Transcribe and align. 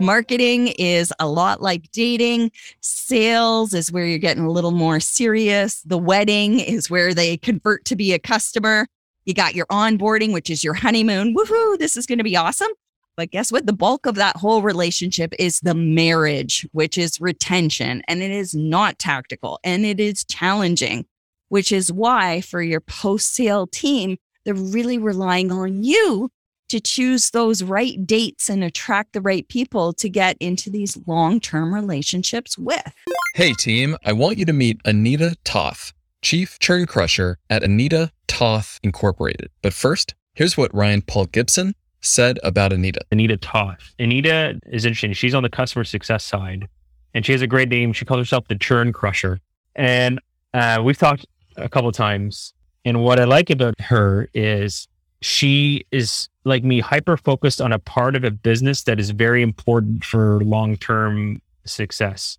Marketing 0.00 0.68
is 0.78 1.12
a 1.20 1.28
lot 1.28 1.60
like 1.60 1.90
dating. 1.92 2.52
Sales 2.80 3.74
is 3.74 3.92
where 3.92 4.06
you're 4.06 4.18
getting 4.18 4.44
a 4.44 4.50
little 4.50 4.70
more 4.70 4.98
serious. 4.98 5.82
The 5.82 5.98
wedding 5.98 6.58
is 6.58 6.88
where 6.88 7.12
they 7.12 7.36
convert 7.36 7.84
to 7.84 7.96
be 7.96 8.14
a 8.14 8.18
customer. 8.18 8.86
You 9.26 9.34
got 9.34 9.54
your 9.54 9.66
onboarding, 9.66 10.32
which 10.32 10.48
is 10.48 10.64
your 10.64 10.72
honeymoon. 10.72 11.36
Woohoo, 11.36 11.78
this 11.78 11.98
is 11.98 12.06
going 12.06 12.16
to 12.16 12.24
be 12.24 12.34
awesome. 12.34 12.70
But 13.14 13.30
guess 13.30 13.52
what? 13.52 13.66
The 13.66 13.74
bulk 13.74 14.06
of 14.06 14.14
that 14.14 14.38
whole 14.38 14.62
relationship 14.62 15.34
is 15.38 15.60
the 15.60 15.74
marriage, 15.74 16.66
which 16.72 16.96
is 16.96 17.20
retention. 17.20 18.02
And 18.08 18.22
it 18.22 18.30
is 18.30 18.54
not 18.54 18.98
tactical 18.98 19.60
and 19.64 19.84
it 19.84 20.00
is 20.00 20.24
challenging, 20.24 21.04
which 21.50 21.72
is 21.72 21.92
why 21.92 22.40
for 22.40 22.62
your 22.62 22.80
post 22.80 23.34
sale 23.34 23.66
team, 23.66 24.16
they're 24.46 24.54
really 24.54 24.96
relying 24.96 25.52
on 25.52 25.82
you 25.82 26.30
to 26.70 26.80
choose 26.80 27.30
those 27.30 27.62
right 27.62 28.06
dates 28.06 28.48
and 28.48 28.64
attract 28.64 29.12
the 29.12 29.20
right 29.20 29.46
people 29.48 29.92
to 29.94 30.08
get 30.08 30.36
into 30.40 30.70
these 30.70 30.98
long 31.06 31.40
term 31.40 31.74
relationships 31.74 32.56
with. 32.56 32.94
Hey, 33.34 33.52
team, 33.52 33.96
I 34.04 34.12
want 34.12 34.38
you 34.38 34.44
to 34.46 34.52
meet 34.52 34.80
Anita 34.84 35.36
Toth, 35.44 35.92
Chief 36.22 36.58
Churn 36.58 36.86
Crusher 36.86 37.38
at 37.48 37.62
Anita 37.62 38.10
Toth 38.26 38.80
Incorporated. 38.82 39.50
But 39.62 39.74
first, 39.74 40.14
here's 40.34 40.56
what 40.56 40.74
Ryan 40.74 41.02
Paul 41.02 41.26
Gibson 41.26 41.74
said 42.00 42.38
about 42.42 42.72
Anita. 42.72 43.00
Anita 43.10 43.36
Toth. 43.36 43.94
Anita 43.98 44.58
is 44.66 44.84
interesting. 44.84 45.12
She's 45.12 45.34
on 45.34 45.42
the 45.42 45.50
customer 45.50 45.84
success 45.84 46.24
side 46.24 46.66
and 47.14 47.26
she 47.26 47.32
has 47.32 47.42
a 47.42 47.46
great 47.46 47.68
name. 47.68 47.92
She 47.92 48.04
calls 48.04 48.18
herself 48.18 48.48
the 48.48 48.56
Churn 48.56 48.92
Crusher. 48.92 49.40
And 49.74 50.20
uh, 50.54 50.80
we've 50.82 50.98
talked 50.98 51.26
a 51.56 51.68
couple 51.68 51.90
times. 51.92 52.54
And 52.84 53.02
what 53.02 53.20
I 53.20 53.24
like 53.24 53.50
about 53.50 53.78
her 53.80 54.28
is 54.32 54.88
she 55.22 55.86
is 55.90 56.28
like 56.44 56.64
me 56.64 56.80
hyper 56.80 57.16
focused 57.16 57.60
on 57.60 57.72
a 57.72 57.78
part 57.78 58.16
of 58.16 58.24
a 58.24 58.30
business 58.30 58.84
that 58.84 58.98
is 58.98 59.10
very 59.10 59.42
important 59.42 60.04
for 60.04 60.40
long 60.40 60.76
term 60.76 61.42
success. 61.64 62.38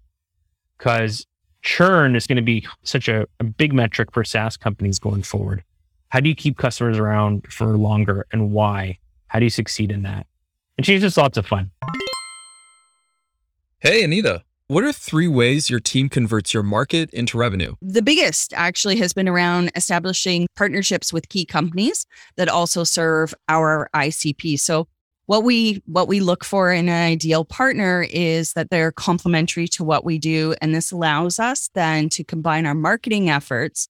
Because 0.77 1.25
churn 1.61 2.15
is 2.15 2.25
going 2.25 2.37
to 2.37 2.41
be 2.41 2.67
such 2.83 3.07
a, 3.07 3.27
a 3.39 3.43
big 3.43 3.71
metric 3.71 4.11
for 4.11 4.23
SaaS 4.23 4.57
companies 4.57 4.97
going 4.97 5.21
forward. 5.21 5.63
How 6.09 6.19
do 6.19 6.27
you 6.27 6.35
keep 6.35 6.57
customers 6.57 6.97
around 6.97 7.51
for 7.51 7.77
longer 7.77 8.25
and 8.31 8.51
why? 8.51 8.97
How 9.27 9.39
do 9.39 9.45
you 9.45 9.49
succeed 9.51 9.91
in 9.91 10.01
that? 10.03 10.25
And 10.77 10.85
she's 10.85 11.01
just 11.01 11.17
lots 11.17 11.37
of 11.37 11.45
fun. 11.45 11.71
Hey, 13.79 14.03
Anita. 14.03 14.43
What 14.71 14.85
are 14.85 14.93
three 14.93 15.27
ways 15.27 15.69
your 15.69 15.81
team 15.81 16.07
converts 16.07 16.53
your 16.53 16.63
market 16.63 17.09
into 17.09 17.37
revenue? 17.37 17.75
The 17.81 18.01
biggest 18.01 18.53
actually 18.53 18.95
has 18.99 19.11
been 19.11 19.27
around 19.27 19.69
establishing 19.75 20.47
partnerships 20.55 21.11
with 21.11 21.27
key 21.27 21.45
companies 21.45 22.05
that 22.37 22.47
also 22.47 22.85
serve 22.85 23.33
our 23.49 23.89
ICP. 23.93 24.57
So 24.61 24.87
what 25.25 25.43
we 25.43 25.83
what 25.87 26.07
we 26.07 26.21
look 26.21 26.45
for 26.45 26.71
in 26.71 26.87
an 26.87 27.11
ideal 27.11 27.43
partner 27.43 28.07
is 28.09 28.53
that 28.53 28.69
they're 28.69 28.93
complementary 28.93 29.67
to 29.67 29.83
what 29.83 30.05
we 30.05 30.17
do 30.17 30.55
and 30.61 30.73
this 30.73 30.93
allows 30.93 31.37
us 31.37 31.69
then 31.73 32.07
to 32.07 32.23
combine 32.23 32.65
our 32.65 32.73
marketing 32.73 33.29
efforts 33.29 33.89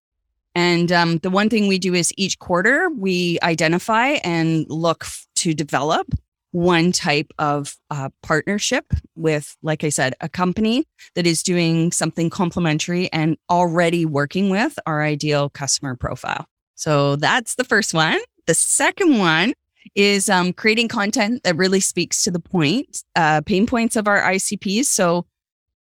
and 0.55 0.91
um, 0.91 1.17
the 1.19 1.29
one 1.29 1.47
thing 1.47 1.67
we 1.67 1.77
do 1.77 1.93
is 1.93 2.11
each 2.17 2.39
quarter 2.39 2.89
we 2.89 3.37
identify 3.43 4.17
and 4.23 4.65
look 4.67 5.03
f- 5.03 5.27
to 5.35 5.53
develop 5.53 6.07
one 6.51 6.91
type 6.91 7.31
of 7.39 7.75
uh, 7.89 8.09
partnership 8.21 8.85
with, 9.15 9.55
like 9.63 9.83
I 9.83 9.89
said, 9.89 10.15
a 10.21 10.29
company 10.29 10.85
that 11.15 11.25
is 11.25 11.43
doing 11.43 11.91
something 11.91 12.29
complementary 12.29 13.11
and 13.13 13.37
already 13.49 14.05
working 14.05 14.49
with 14.49 14.77
our 14.85 15.01
ideal 15.01 15.49
customer 15.49 15.95
profile. 15.95 16.45
So 16.75 17.15
that's 17.15 17.55
the 17.55 17.63
first 17.63 17.93
one. 17.93 18.19
The 18.47 18.53
second 18.53 19.17
one 19.17 19.53
is 19.95 20.29
um, 20.29 20.53
creating 20.53 20.87
content 20.87 21.43
that 21.43 21.55
really 21.55 21.79
speaks 21.79 22.23
to 22.23 22.31
the 22.31 22.39
point, 22.39 23.03
uh, 23.15 23.41
pain 23.41 23.65
points 23.65 23.95
of 23.95 24.07
our 24.07 24.21
ICPs. 24.21 24.85
So 24.85 25.25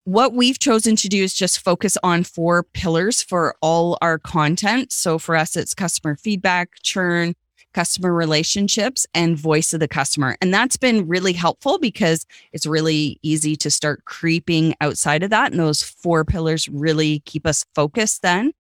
what 0.04 0.32
we've 0.32 0.58
chosen 0.58 0.96
to 0.96 1.08
do 1.08 1.22
is 1.22 1.34
just 1.34 1.60
focus 1.60 1.98
on 2.02 2.24
four 2.24 2.62
pillars 2.62 3.22
for 3.22 3.54
all 3.60 3.98
our 4.00 4.18
content. 4.18 4.92
So 4.92 5.18
for 5.18 5.36
us, 5.36 5.56
it's 5.56 5.74
customer 5.74 6.16
feedback, 6.16 6.70
churn, 6.82 7.34
customer 7.74 8.12
relationships, 8.12 9.06
and 9.14 9.38
voice 9.38 9.72
of 9.72 9.80
the 9.80 9.88
customer. 9.88 10.36
And 10.40 10.52
that's 10.52 10.76
been 10.76 11.06
really 11.06 11.32
helpful 11.32 11.78
because 11.78 12.26
it's 12.52 12.66
really 12.66 13.18
easy 13.22 13.56
to 13.56 13.70
start 13.70 14.04
creeping 14.04 14.74
outside 14.80 15.22
of 15.22 15.30
that. 15.30 15.50
And 15.50 15.60
those 15.60 15.82
four 15.82 16.24
pillars 16.24 16.68
really 16.68 17.20
keep 17.20 17.46
us 17.46 17.64
focused 17.74 18.22
then 18.22 18.52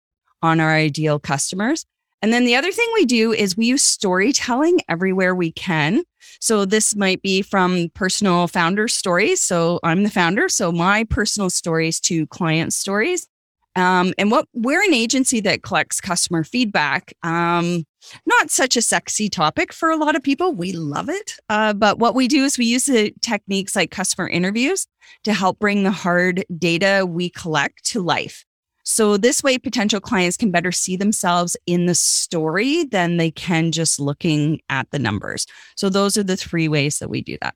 on 0.42 0.60
our 0.60 0.74
ideal 0.74 1.20
customers. 1.20 1.86
And 2.22 2.34
then 2.34 2.46
the 2.46 2.56
other 2.56 2.72
thing 2.72 2.90
we 2.94 3.06
do 3.06 3.32
is 3.32 3.56
we 3.56 3.68
use 3.68 3.84
storytelling 3.84 4.80
everywhere 4.90 5.36
we 5.36 5.52
can. 5.52 6.04
So 6.40 6.66
this 6.66 6.96
might 6.96 7.22
be 7.22 7.42
from 7.42 7.90
personal 7.94 8.48
founder 8.48 8.88
stories. 8.88 9.42
So 9.42 9.80
I'm 9.84 10.04
the 10.04 10.10
founder. 10.10 10.50
So 10.50 10.72
my 10.72 11.04
personal 11.04 11.50
stories 11.50 12.00
to 12.02 12.26
client 12.28 12.74
stories. 12.74 13.28
Um, 13.76 14.14
and 14.18 14.32
what 14.32 14.48
we're 14.54 14.84
an 14.84 14.94
agency 14.96 15.40
that 15.42 15.62
collects 15.62 16.02
customer 16.02 16.44
feedback. 16.44 17.14
Um, 17.22 17.86
not 18.26 18.50
such 18.50 18.76
a 18.76 18.82
sexy 18.82 19.30
topic 19.30 19.74
for 19.74 19.90
a 19.90 19.98
lot 19.98 20.16
of 20.16 20.24
people. 20.24 20.54
We 20.54 20.72
love 20.72 21.10
it. 21.10 21.36
Uh, 21.50 21.74
but 21.74 22.00
what 22.00 22.16
we 22.16 22.28
do 22.28 22.44
is 22.44 22.58
we 22.58 22.66
use 22.66 22.86
the 22.86 23.14
techniques 23.22 23.76
like 23.76 23.92
customer 23.92 24.28
interviews 24.28 24.88
to 25.24 25.34
help 25.34 25.60
bring 25.60 25.84
the 25.84 25.92
hard 25.92 26.46
data 26.58 27.06
we 27.08 27.30
collect 27.30 27.84
to 27.92 28.02
life. 28.02 28.46
So 28.84 29.18
this 29.18 29.44
way, 29.44 29.58
potential 29.58 30.00
clients 30.00 30.38
can 30.38 30.50
better 30.50 30.72
see 30.72 30.96
themselves 30.96 31.58
in 31.66 31.88
the 31.88 31.96
story 31.96 32.86
than 32.86 33.18
they 33.18 33.32
can 33.32 33.74
just 33.74 34.00
looking 34.00 34.62
at 34.70 34.90
the 34.92 35.00
numbers. 35.00 35.46
So 35.76 35.90
those 35.90 36.16
are 36.16 36.24
the 36.24 36.38
three 36.38 36.70
ways 36.70 37.00
that 37.00 37.10
we 37.10 37.22
do 37.22 37.38
that. 37.42 37.54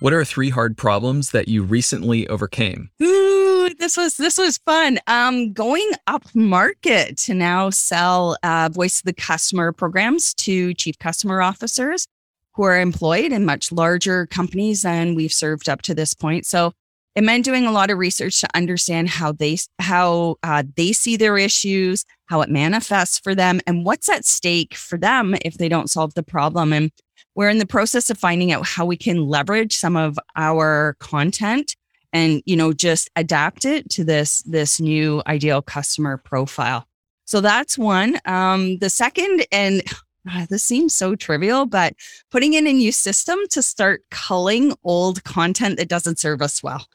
What 0.00 0.12
are 0.12 0.24
three 0.24 0.50
hard 0.50 0.76
problems 0.76 1.30
that 1.30 1.46
you 1.46 1.62
recently 1.62 2.26
overcame? 2.26 2.90
This 3.74 3.96
was 3.96 4.16
this 4.16 4.38
was 4.38 4.58
fun. 4.58 4.98
Um, 5.06 5.52
going 5.52 5.90
up 6.06 6.24
market 6.34 7.16
to 7.18 7.34
now 7.34 7.70
sell 7.70 8.36
uh, 8.42 8.68
voice 8.72 9.00
of 9.00 9.04
the 9.04 9.12
customer 9.12 9.72
programs 9.72 10.34
to 10.34 10.74
chief 10.74 10.98
customer 10.98 11.42
officers 11.42 12.06
who 12.54 12.62
are 12.62 12.80
employed 12.80 13.32
in 13.32 13.44
much 13.44 13.70
larger 13.70 14.26
companies 14.26 14.82
than 14.82 15.14
we've 15.14 15.32
served 15.32 15.68
up 15.68 15.82
to 15.82 15.94
this 15.94 16.14
point. 16.14 16.46
So 16.46 16.72
it 17.14 17.24
meant 17.24 17.44
doing 17.44 17.66
a 17.66 17.72
lot 17.72 17.90
of 17.90 17.98
research 17.98 18.40
to 18.40 18.48
understand 18.54 19.08
how 19.08 19.32
they 19.32 19.58
how 19.78 20.36
uh, 20.42 20.62
they 20.76 20.92
see 20.92 21.16
their 21.16 21.38
issues, 21.38 22.04
how 22.26 22.42
it 22.42 22.50
manifests 22.50 23.18
for 23.18 23.34
them, 23.34 23.60
and 23.66 23.84
what's 23.84 24.08
at 24.08 24.24
stake 24.24 24.74
for 24.74 24.98
them 24.98 25.34
if 25.42 25.58
they 25.58 25.68
don't 25.68 25.90
solve 25.90 26.14
the 26.14 26.22
problem. 26.22 26.72
And 26.72 26.90
we're 27.34 27.48
in 27.48 27.58
the 27.58 27.66
process 27.66 28.10
of 28.10 28.18
finding 28.18 28.52
out 28.52 28.66
how 28.66 28.84
we 28.84 28.96
can 28.96 29.26
leverage 29.26 29.76
some 29.76 29.96
of 29.96 30.18
our 30.36 30.96
content 31.00 31.74
and 32.12 32.42
you 32.46 32.56
know 32.56 32.72
just 32.72 33.10
adapt 33.16 33.64
it 33.64 33.88
to 33.90 34.04
this 34.04 34.42
this 34.42 34.80
new 34.80 35.22
ideal 35.26 35.62
customer 35.62 36.16
profile. 36.16 36.86
So 37.24 37.40
that's 37.40 37.76
one. 37.76 38.18
Um, 38.24 38.78
the 38.78 38.90
second 38.90 39.46
and 39.50 39.82
uh, 40.30 40.46
this 40.48 40.64
seems 40.64 40.94
so 40.94 41.14
trivial, 41.14 41.66
but 41.66 41.94
putting 42.30 42.54
in 42.54 42.66
a 42.66 42.72
new 42.72 42.92
system 42.92 43.38
to 43.50 43.62
start 43.62 44.02
culling 44.10 44.74
old 44.84 45.24
content 45.24 45.78
that 45.78 45.88
doesn't 45.88 46.18
serve 46.18 46.42
us 46.42 46.62
well 46.62 46.86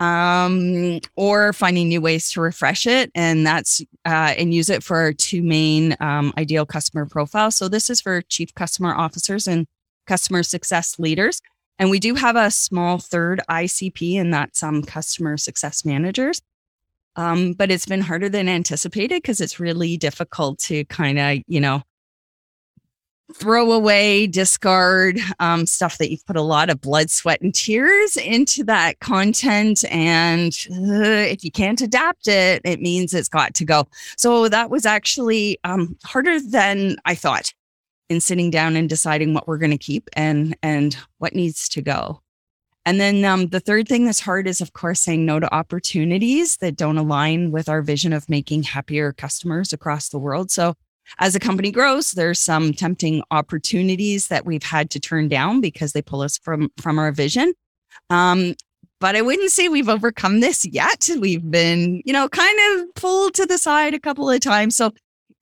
um, 0.00 1.00
or 1.16 1.52
finding 1.52 1.88
new 1.88 2.00
ways 2.00 2.30
to 2.32 2.40
refresh 2.40 2.86
it. 2.86 3.10
And 3.14 3.46
that's 3.46 3.80
uh, 4.04 4.34
and 4.36 4.54
use 4.54 4.70
it 4.70 4.82
for 4.82 4.96
our 4.96 5.12
two 5.12 5.42
main 5.42 5.96
um, 6.00 6.32
ideal 6.38 6.66
customer 6.66 7.06
profiles. 7.06 7.56
So 7.56 7.68
this 7.68 7.90
is 7.90 8.00
for 8.00 8.22
chief 8.22 8.54
customer 8.54 8.94
officers 8.94 9.46
and 9.46 9.66
customer 10.06 10.42
success 10.42 10.98
leaders. 10.98 11.40
And 11.78 11.90
we 11.90 12.00
do 12.00 12.14
have 12.14 12.36
a 12.36 12.50
small 12.50 12.98
third 12.98 13.40
ICP, 13.48 14.20
and 14.20 14.32
that's 14.32 14.62
um, 14.62 14.82
customer 14.82 15.36
success 15.36 15.84
managers. 15.84 16.42
Um, 17.16 17.52
but 17.52 17.70
it's 17.70 17.86
been 17.86 18.00
harder 18.00 18.28
than 18.28 18.48
anticipated 18.48 19.22
because 19.22 19.40
it's 19.40 19.58
really 19.58 19.96
difficult 19.96 20.58
to 20.60 20.84
kind 20.84 21.18
of, 21.18 21.38
you 21.46 21.60
know, 21.60 21.82
throw 23.34 23.72
away, 23.72 24.26
discard 24.26 25.18
um, 25.38 25.66
stuff 25.66 25.98
that 25.98 26.10
you've 26.10 26.24
put 26.26 26.36
a 26.36 26.42
lot 26.42 26.70
of 26.70 26.80
blood, 26.80 27.10
sweat, 27.10 27.40
and 27.40 27.54
tears 27.54 28.16
into 28.16 28.64
that 28.64 29.00
content. 29.00 29.84
And 29.90 30.52
uh, 30.70 31.26
if 31.26 31.44
you 31.44 31.50
can't 31.50 31.80
adapt 31.80 32.28
it, 32.28 32.62
it 32.64 32.80
means 32.80 33.12
it's 33.12 33.28
got 33.28 33.54
to 33.54 33.64
go. 33.64 33.86
So 34.16 34.48
that 34.48 34.70
was 34.70 34.86
actually 34.86 35.58
um, 35.64 35.96
harder 36.04 36.40
than 36.40 36.96
I 37.04 37.14
thought 37.14 37.52
in 38.08 38.20
sitting 38.20 38.50
down 38.50 38.76
and 38.76 38.88
deciding 38.88 39.34
what 39.34 39.46
we're 39.46 39.58
going 39.58 39.70
to 39.70 39.78
keep 39.78 40.08
and 40.14 40.56
and 40.62 40.96
what 41.18 41.34
needs 41.34 41.68
to 41.70 41.82
go. 41.82 42.20
And 42.84 42.98
then 42.98 43.22
um, 43.24 43.48
the 43.48 43.60
third 43.60 43.86
thing 43.86 44.06
that's 44.06 44.20
hard 44.20 44.46
is, 44.46 44.62
of 44.62 44.72
course, 44.72 45.00
saying 45.00 45.26
no 45.26 45.38
to 45.38 45.54
opportunities 45.54 46.56
that 46.58 46.76
don't 46.76 46.96
align 46.96 47.50
with 47.50 47.68
our 47.68 47.82
vision 47.82 48.14
of 48.14 48.30
making 48.30 48.62
happier 48.62 49.12
customers 49.12 49.74
across 49.74 50.08
the 50.08 50.18
world. 50.18 50.50
So 50.50 50.74
as 51.18 51.34
a 51.34 51.40
company 51.40 51.70
grows, 51.70 52.12
there's 52.12 52.40
some 52.40 52.72
tempting 52.72 53.22
opportunities 53.30 54.28
that 54.28 54.46
we've 54.46 54.62
had 54.62 54.90
to 54.90 55.00
turn 55.00 55.28
down 55.28 55.60
because 55.60 55.92
they 55.92 56.02
pull 56.02 56.22
us 56.22 56.38
from 56.38 56.70
from 56.78 56.98
our 56.98 57.12
vision. 57.12 57.52
Um, 58.10 58.54
but 59.00 59.16
I 59.16 59.22
wouldn't 59.22 59.50
say 59.50 59.68
we've 59.68 59.88
overcome 59.88 60.40
this 60.40 60.64
yet. 60.64 61.08
We've 61.20 61.48
been, 61.48 62.02
you 62.04 62.12
know, 62.12 62.28
kind 62.28 62.58
of 62.72 62.94
pulled 62.94 63.34
to 63.34 63.46
the 63.46 63.58
side 63.58 63.94
a 63.94 64.00
couple 64.00 64.28
of 64.28 64.40
times. 64.40 64.76
So 64.76 64.92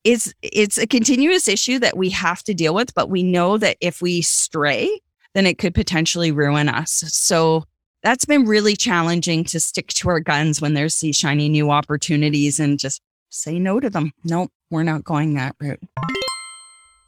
it's 0.07 0.33
it's 0.41 0.77
a 0.77 0.87
continuous 0.87 1.49
issue 1.49 1.79
that 1.79 1.97
we 1.97 2.09
have 2.11 2.41
to 2.43 2.53
deal 2.53 2.73
with. 2.73 2.93
But 2.93 3.09
we 3.09 3.23
know 3.23 3.57
that 3.57 3.75
if 3.81 4.01
we 4.01 4.21
stray, 4.21 5.01
then 5.33 5.45
it 5.45 5.57
could 5.57 5.75
potentially 5.75 6.31
ruin 6.31 6.69
us. 6.69 6.91
So 7.07 7.65
that's 8.03 8.23
been 8.23 8.45
really 8.45 8.77
challenging 8.77 9.43
to 9.45 9.59
stick 9.59 9.87
to 9.87 10.09
our 10.09 10.21
guns 10.21 10.61
when 10.61 10.75
there's 10.75 10.99
these 11.01 11.17
shiny 11.17 11.49
new 11.49 11.71
opportunities 11.71 12.57
and 12.57 12.79
just 12.79 13.01
say 13.29 13.59
no 13.59 13.81
to 13.81 13.89
them. 13.89 14.13
Nope, 14.23 14.49
we're 14.69 14.83
not 14.83 15.03
going 15.03 15.33
that 15.33 15.55
route. 15.59 15.81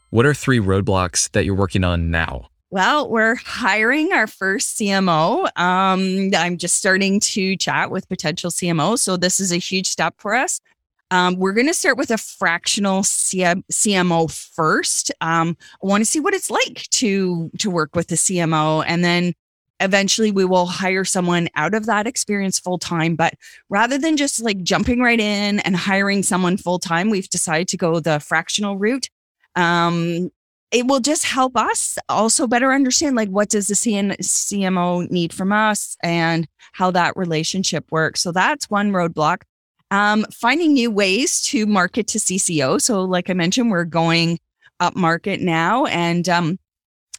What 0.10 0.26
are 0.26 0.34
three 0.34 0.60
roadblocks 0.60 1.32
that 1.32 1.46
you're 1.46 1.56
working 1.56 1.86
on 1.86 2.12
now? 2.12 2.50
Well, 2.72 3.10
we're 3.10 3.36
hiring 3.36 4.12
our 4.12 4.28
first 4.28 4.78
CMO. 4.78 5.46
Um, 5.58 6.32
I'm 6.36 6.58
just 6.58 6.76
starting 6.76 7.20
to 7.22 7.56
chat 7.56 7.92
with 7.92 8.10
potential 8.10 8.52
CMOs. 8.52 9.00
So 9.00 9.18
this 9.18 9.40
is 9.40 9.52
a 9.52 9.58
huge 9.58 9.88
step 9.88 10.16
for 10.18 10.36
us. 10.36 10.60
Um, 11.12 11.38
we're 11.38 11.54
going 11.54 11.68
to 11.68 11.74
start 11.74 11.98
with 11.98 12.12
a 12.12 12.18
fractional 12.18 13.02
CMO 13.02 14.32
first. 14.32 15.12
Um, 15.22 15.58
I 15.84 15.88
want 15.88 16.02
to 16.02 16.06
see 16.06 16.20
what 16.20 16.34
it's 16.34 16.52
like 16.52 16.88
to 16.92 17.50
to 17.58 17.70
work 17.70 17.96
with 17.96 18.08
the 18.08 18.16
CMO, 18.16 18.84
and 18.86 19.04
then 19.04 19.34
eventually 19.80 20.32
we 20.32 20.46
will 20.46 20.66
hire 20.66 21.06
someone 21.06 21.48
out 21.56 21.74
of 21.74 21.86
that 21.88 22.06
experience 22.06 22.60
full 22.60 22.78
time. 22.78 23.16
But 23.16 23.34
rather 23.70 23.98
than 23.98 24.18
just 24.18 24.42
like 24.42 24.62
jumping 24.62 25.00
right 25.00 25.20
in 25.20 25.60
and 25.60 25.76
hiring 25.76 26.24
someone 26.24 26.58
full 26.58 26.80
time, 26.80 27.10
we've 27.10 27.30
decided 27.30 27.68
to 27.70 27.78
go 27.78 28.00
the 28.00 28.20
fractional 28.20 28.78
route. 28.78 29.10
Um, 29.56 30.30
it 30.72 30.86
will 30.86 31.00
just 31.00 31.26
help 31.26 31.58
us 31.58 31.98
also 32.10 32.46
better 32.46 32.72
understand 32.72 33.16
like 33.16 33.30
what 33.30 33.50
does 33.50 33.68
the 33.68 33.74
CMO 33.74 35.10
need 35.10 35.34
from 35.34 35.52
us 35.52 35.98
and 36.04 36.48
how 36.74 36.92
that 36.92 37.18
relationship 37.18 37.92
works. 37.92 38.22
So 38.22 38.32
that's 38.32 38.70
one 38.70 38.92
roadblock. 38.92 39.42
Um, 39.92 40.26
finding 40.32 40.74
new 40.74 40.92
ways 40.92 41.42
to 41.44 41.66
market 41.66 42.08
to 42.08 42.20
CCO. 42.20 42.80
So, 42.80 43.04
like 43.04 43.30
I 43.30 43.34
mentioned, 43.34 43.72
we're 43.72 43.86
going 43.86 44.40
up 44.80 44.96
market 44.96 45.42
now, 45.42 45.86
and 45.88 46.30
um, 46.30 46.60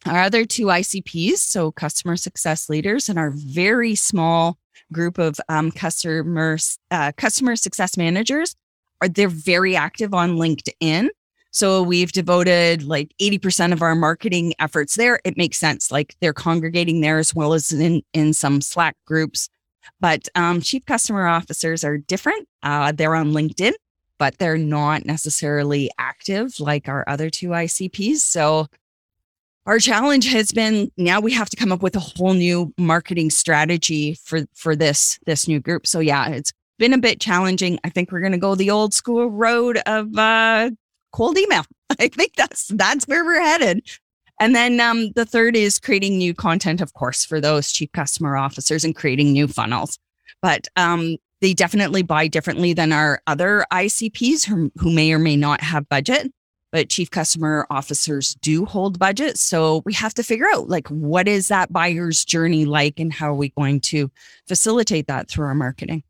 our 0.05 0.21
other 0.21 0.45
two 0.45 0.67
ICPs, 0.67 1.37
so 1.37 1.71
customer 1.71 2.15
success 2.15 2.69
leaders, 2.69 3.09
and 3.09 3.19
our 3.19 3.31
very 3.31 3.95
small 3.95 4.57
group 4.91 5.17
of 5.17 5.39
um, 5.49 5.71
customer 5.71 6.57
uh, 6.89 7.11
customer 7.17 7.55
success 7.55 7.97
managers, 7.97 8.55
are 9.01 9.09
they're 9.09 9.27
very 9.27 9.75
active 9.75 10.13
on 10.13 10.37
LinkedIn. 10.37 11.09
So 11.51 11.83
we've 11.83 12.11
devoted 12.13 12.83
like 12.83 13.13
80% 13.21 13.73
of 13.73 13.81
our 13.81 13.93
marketing 13.93 14.53
efforts 14.59 14.95
there. 14.95 15.19
It 15.25 15.35
makes 15.35 15.57
sense. 15.57 15.91
Like 15.91 16.15
they're 16.21 16.33
congregating 16.33 17.01
there 17.01 17.17
as 17.17 17.35
well 17.35 17.53
as 17.53 17.73
in, 17.73 18.01
in 18.13 18.33
some 18.33 18.61
Slack 18.61 18.95
groups. 19.05 19.49
But 19.99 20.27
um, 20.35 20.61
chief 20.61 20.85
customer 20.85 21.27
officers 21.27 21.83
are 21.83 21.97
different. 21.97 22.47
Uh, 22.63 22.91
they're 22.91 23.15
on 23.15 23.31
LinkedIn, 23.31 23.73
but 24.17 24.37
they're 24.37 24.57
not 24.57 25.05
necessarily 25.05 25.89
active 25.97 26.59
like 26.59 26.87
our 26.87 27.03
other 27.07 27.29
two 27.29 27.49
ICPs. 27.49 28.17
So 28.17 28.67
our 29.65 29.79
challenge 29.79 30.31
has 30.31 30.51
been 30.51 30.91
now 30.97 31.19
we 31.19 31.33
have 31.33 31.49
to 31.49 31.57
come 31.57 31.71
up 31.71 31.83
with 31.83 31.95
a 31.95 31.99
whole 31.99 32.33
new 32.33 32.73
marketing 32.77 33.29
strategy 33.29 34.15
for 34.15 34.41
for 34.53 34.75
this 34.75 35.19
this 35.25 35.47
new 35.47 35.59
group. 35.59 35.85
So 35.85 35.99
yeah, 35.99 36.29
it's 36.29 36.51
been 36.79 36.93
a 36.93 36.97
bit 36.97 37.19
challenging. 37.19 37.79
I 37.83 37.89
think 37.89 38.11
we're 38.11 38.21
going 38.21 38.31
to 38.31 38.37
go 38.39 38.55
the 38.55 38.71
old 38.71 38.93
school 38.93 39.29
road 39.29 39.79
of 39.85 40.17
uh, 40.17 40.71
cold 41.13 41.37
email. 41.37 41.63
I 41.99 42.07
think 42.07 42.35
that's 42.35 42.67
that's 42.69 43.05
where 43.05 43.23
we're 43.23 43.41
headed. 43.41 43.87
And 44.41 44.55
then 44.55 44.79
um, 44.79 45.11
the 45.11 45.23
third 45.23 45.55
is 45.55 45.77
creating 45.77 46.17
new 46.17 46.33
content, 46.33 46.81
of 46.81 46.95
course, 46.95 47.23
for 47.23 47.39
those 47.39 47.71
chief 47.71 47.91
customer 47.91 48.35
officers 48.35 48.83
and 48.83 48.95
creating 48.95 49.31
new 49.31 49.47
funnels. 49.47 49.99
But 50.41 50.67
um, 50.75 51.17
they 51.41 51.53
definitely 51.53 52.01
buy 52.01 52.27
differently 52.27 52.73
than 52.73 52.91
our 52.91 53.21
other 53.27 53.63
ICPs 53.71 54.43
who, 54.43 54.71
who 54.79 54.91
may 54.91 55.13
or 55.13 55.19
may 55.19 55.35
not 55.35 55.61
have 55.61 55.87
budget. 55.89 56.31
But 56.71 56.89
chief 56.89 57.11
customer 57.11 57.67
officers 57.69 58.33
do 58.41 58.65
hold 58.65 58.97
budget. 58.97 59.37
So 59.37 59.83
we 59.85 59.93
have 59.93 60.15
to 60.15 60.23
figure 60.23 60.47
out 60.51 60.69
like 60.69 60.87
what 60.87 61.27
is 61.27 61.49
that 61.49 61.71
buyer's 61.71 62.25
journey 62.25 62.65
like 62.65 62.99
and 62.99 63.13
how 63.13 63.29
are 63.29 63.35
we 63.35 63.49
going 63.49 63.79
to 63.81 64.09
facilitate 64.47 65.05
that 65.05 65.29
through 65.29 65.45
our 65.45 65.53
marketing. 65.53 66.01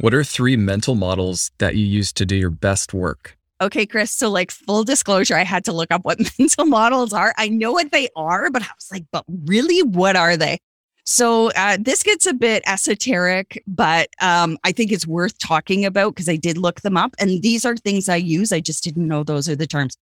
What 0.00 0.14
are 0.14 0.24
three 0.24 0.56
mental 0.56 0.96
models 0.96 1.52
that 1.58 1.76
you 1.76 1.86
use 1.86 2.12
to 2.14 2.26
do 2.26 2.34
your 2.34 2.50
best 2.50 2.92
work? 2.92 3.36
Okay, 3.60 3.84
Chris. 3.84 4.10
So, 4.10 4.30
like, 4.30 4.50
full 4.50 4.84
disclosure, 4.84 5.36
I 5.36 5.44
had 5.44 5.64
to 5.66 5.72
look 5.72 5.90
up 5.90 6.04
what 6.04 6.18
mental 6.38 6.64
models 6.64 7.12
are. 7.12 7.34
I 7.36 7.48
know 7.48 7.72
what 7.72 7.92
they 7.92 8.08
are, 8.16 8.50
but 8.50 8.62
I 8.62 8.68
was 8.74 8.88
like, 8.90 9.04
but 9.12 9.24
really, 9.44 9.82
what 9.82 10.16
are 10.16 10.36
they? 10.36 10.58
So, 11.04 11.50
uh, 11.56 11.76
this 11.78 12.02
gets 12.02 12.26
a 12.26 12.32
bit 12.32 12.62
esoteric, 12.66 13.62
but 13.66 14.08
um, 14.22 14.56
I 14.64 14.72
think 14.72 14.92
it's 14.92 15.06
worth 15.06 15.38
talking 15.38 15.84
about 15.84 16.14
because 16.14 16.28
I 16.28 16.36
did 16.36 16.56
look 16.56 16.80
them 16.80 16.96
up. 16.96 17.14
And 17.18 17.42
these 17.42 17.64
are 17.66 17.76
things 17.76 18.08
I 18.08 18.16
use. 18.16 18.52
I 18.52 18.60
just 18.60 18.82
didn't 18.82 19.06
know 19.06 19.24
those 19.24 19.48
are 19.48 19.56
the 19.56 19.66
terms. 19.66 19.96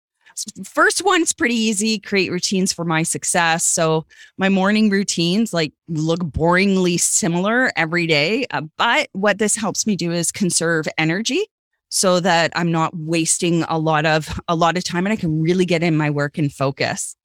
First 0.65 1.05
one's 1.05 1.31
pretty 1.31 1.55
easy 1.55 1.97
create 1.97 2.29
routines 2.29 2.73
for 2.73 2.83
my 2.83 3.03
success. 3.03 3.63
So, 3.63 4.05
my 4.37 4.49
morning 4.49 4.89
routines 4.89 5.53
like 5.53 5.71
look 5.87 6.19
boringly 6.19 6.99
similar 6.99 7.71
every 7.77 8.05
day. 8.05 8.47
Uh, 8.51 8.63
but 8.77 9.07
what 9.13 9.37
this 9.37 9.55
helps 9.55 9.87
me 9.87 9.95
do 9.95 10.11
is 10.11 10.29
conserve 10.31 10.87
energy 10.97 11.45
so 11.89 12.19
that 12.19 12.51
I'm 12.55 12.71
not 12.71 12.95
wasting 12.95 13.63
a 13.63 13.77
lot 13.77 14.05
of 14.05 14.39
a 14.47 14.55
lot 14.55 14.77
of 14.77 14.83
time 14.83 15.05
and 15.05 15.13
I 15.13 15.15
can 15.15 15.41
really 15.41 15.65
get 15.65 15.83
in 15.83 15.95
my 15.95 16.09
work 16.09 16.37
and 16.37 16.51
focus. 16.51 17.15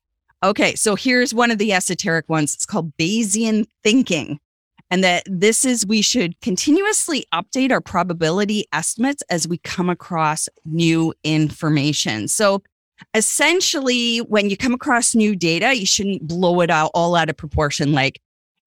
Okay, 0.42 0.74
so 0.74 0.96
here's 0.96 1.34
one 1.34 1.50
of 1.50 1.58
the 1.58 1.72
esoteric 1.72 2.28
ones. 2.28 2.54
It's 2.54 2.66
called 2.66 2.96
Bayesian 2.96 3.66
thinking. 3.82 4.38
And 4.92 5.04
that 5.04 5.22
this 5.26 5.64
is 5.64 5.86
we 5.86 6.02
should 6.02 6.40
continuously 6.40 7.24
update 7.32 7.70
our 7.70 7.80
probability 7.80 8.64
estimates 8.72 9.22
as 9.30 9.46
we 9.46 9.58
come 9.58 9.88
across 9.88 10.48
new 10.64 11.14
information. 11.22 12.26
So 12.26 12.62
essentially, 13.14 14.18
when 14.18 14.50
you 14.50 14.56
come 14.56 14.74
across 14.74 15.14
new 15.14 15.36
data, 15.36 15.76
you 15.76 15.86
shouldn't 15.86 16.26
blow 16.26 16.60
it 16.60 16.70
out 16.70 16.90
all 16.92 17.14
out 17.14 17.30
of 17.30 17.36
proportion. 17.36 17.92
Like 17.92 18.20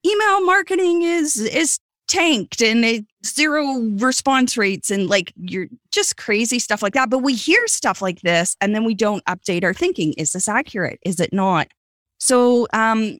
email 0.05 0.45
marketing 0.45 1.01
is 1.01 1.37
is 1.37 1.79
tanked 2.13 2.61
and 2.61 2.85
it, 2.85 3.05
zero 3.25 3.79
response 3.97 4.55
rates 4.55 4.91
and 4.91 5.09
like 5.09 5.33
you're 5.35 5.67
just 5.91 6.15
crazy 6.17 6.59
stuff 6.59 6.83
like 6.83 6.93
that. 6.93 7.09
But 7.09 7.19
we 7.19 7.33
hear 7.33 7.65
stuff 7.67 8.01
like 8.01 8.21
this 8.21 8.55
and 8.61 8.75
then 8.75 8.85
we 8.85 8.93
don't 8.93 9.25
update 9.25 9.63
our 9.63 9.73
thinking. 9.73 10.13
Is 10.13 10.33
this 10.33 10.47
accurate? 10.47 10.99
Is 11.03 11.19
it 11.19 11.33
not? 11.33 11.69
So, 12.19 12.67
um, 12.73 13.17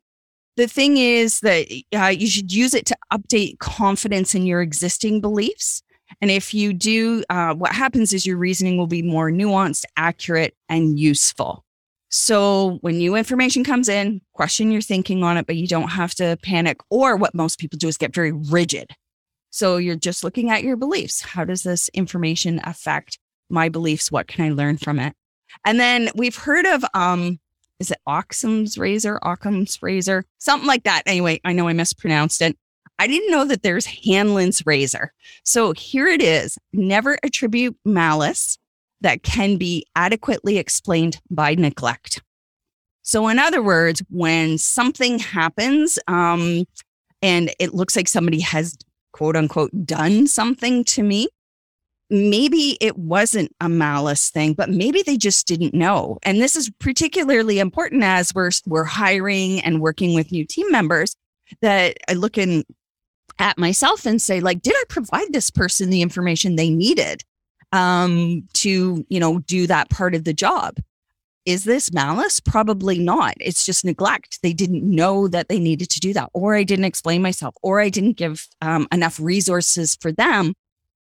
the 0.55 0.67
thing 0.67 0.97
is 0.97 1.39
that 1.39 1.65
uh, 1.95 2.07
you 2.07 2.27
should 2.27 2.53
use 2.53 2.75
it 2.75 2.85
to 2.85 2.95
update 3.11 3.57
confidence 3.57 4.35
in 4.35 4.45
your 4.45 4.61
existing 4.61 5.19
beliefs. 5.19 5.81
And 6.21 6.29
if 6.29 6.53
you 6.53 6.73
do, 6.73 7.23
uh, 7.31 7.55
what 7.55 7.71
happens 7.71 8.13
is 8.13 8.27
your 8.27 8.37
reasoning 8.37 8.77
will 8.77 8.85
be 8.85 9.01
more 9.01 9.31
nuanced, 9.31 9.85
accurate, 9.97 10.53
and 10.69 10.99
useful. 10.99 11.65
So 12.15 12.77
when 12.81 12.99
new 12.99 13.15
information 13.15 13.63
comes 13.63 13.89
in, 13.89 14.21
question 14.33 14.69
your 14.69 14.83
thinking 14.83 15.23
on 15.23 15.35
it, 15.35 15.47
but 15.47 15.55
you 15.55 15.67
don't 15.67 15.89
have 15.89 16.13
to 16.15 16.37
panic. 16.43 16.77
Or 16.91 17.15
what 17.15 17.33
most 17.33 17.57
people 17.57 17.79
do 17.79 17.87
is 17.87 17.97
get 17.97 18.13
very 18.13 18.31
rigid. 18.31 18.91
So 19.49 19.77
you're 19.77 19.95
just 19.95 20.23
looking 20.23 20.51
at 20.51 20.61
your 20.61 20.75
beliefs. 20.75 21.21
How 21.21 21.43
does 21.43 21.63
this 21.63 21.89
information 21.89 22.61
affect 22.65 23.17
my 23.49 23.67
beliefs? 23.67 24.11
What 24.11 24.27
can 24.27 24.45
I 24.45 24.49
learn 24.49 24.77
from 24.77 24.99
it? 24.99 25.15
And 25.65 25.79
then 25.79 26.11
we've 26.13 26.35
heard 26.35 26.67
of 26.67 26.85
um, 26.93 27.39
is 27.79 27.89
it 27.89 27.97
Occam's 28.05 28.77
razor, 28.77 29.17
Occam's 29.23 29.81
razor, 29.81 30.23
something 30.37 30.67
like 30.67 30.83
that. 30.83 31.01
Anyway, 31.07 31.41
I 31.43 31.51
know 31.53 31.67
I 31.67 31.73
mispronounced 31.73 32.43
it. 32.43 32.55
I 32.99 33.07
didn't 33.07 33.31
know 33.31 33.45
that 33.45 33.63
there's 33.63 33.87
Hanlon's 33.87 34.63
razor. 34.67 35.11
So 35.43 35.71
here 35.71 36.05
it 36.05 36.21
is. 36.21 36.59
Never 36.73 37.17
attribute 37.23 37.75
malice 37.83 38.59
that 39.03 39.23
can 39.23 39.57
be 39.57 39.85
adequately 39.95 40.57
explained 40.57 41.21
by 41.29 41.55
neglect. 41.55 42.21
So, 43.03 43.27
in 43.27 43.37
other 43.37 43.61
words, 43.61 44.01
when 44.09 44.57
something 44.57 45.19
happens 45.19 45.99
um, 46.07 46.65
and 47.21 47.53
it 47.59 47.73
looks 47.73 47.95
like 47.95 48.07
somebody 48.07 48.39
has 48.39 48.77
quote 49.11 49.35
unquote 49.35 49.71
done 49.85 50.25
something 50.25 50.83
to 50.85 51.03
me, 51.03 51.27
maybe 52.09 52.77
it 52.79 52.97
wasn't 52.97 53.53
a 53.59 53.67
malice 53.67 54.29
thing, 54.29 54.53
but 54.53 54.69
maybe 54.69 55.01
they 55.01 55.17
just 55.17 55.47
didn't 55.47 55.73
know. 55.73 56.17
And 56.23 56.41
this 56.41 56.55
is 56.55 56.69
particularly 56.79 57.59
important 57.59 58.03
as 58.03 58.33
we're 58.33 58.51
we're 58.65 58.83
hiring 58.85 59.59
and 59.61 59.81
working 59.81 60.15
with 60.15 60.31
new 60.31 60.45
team 60.45 60.71
members 60.71 61.15
that 61.61 61.97
I 62.09 62.13
look 62.13 62.37
in 62.37 62.63
at 63.39 63.57
myself 63.57 64.05
and 64.05 64.21
say, 64.21 64.39
like, 64.39 64.61
did 64.61 64.73
I 64.75 64.83
provide 64.87 65.33
this 65.33 65.49
person 65.49 65.89
the 65.89 66.01
information 66.01 66.55
they 66.55 66.69
needed? 66.69 67.23
Um, 67.73 68.47
to, 68.53 69.05
you 69.09 69.19
know, 69.19 69.39
do 69.39 69.67
that 69.67 69.89
part 69.89 70.15
of 70.15 70.23
the 70.23 70.33
job. 70.33 70.77
Is 71.45 71.65
this 71.65 71.91
malice? 71.91 72.39
Probably 72.39 72.97
not. 72.99 73.33
It's 73.41 73.65
just 73.65 73.83
neglect. 73.83 74.39
They 74.41 74.53
didn't 74.53 74.83
know 74.83 75.27
that 75.27 75.49
they 75.49 75.59
needed 75.59 75.89
to 75.89 75.99
do 75.99 76.13
that, 76.13 76.29
or 76.33 76.55
I 76.55 76.63
didn't 76.63 76.85
explain 76.85 77.21
myself, 77.21 77.55
or 77.61 77.81
I 77.81 77.89
didn't 77.89 78.15
give 78.15 78.47
um, 78.61 78.87
enough 78.93 79.19
resources 79.19 79.97
for 79.99 80.13
them 80.13 80.53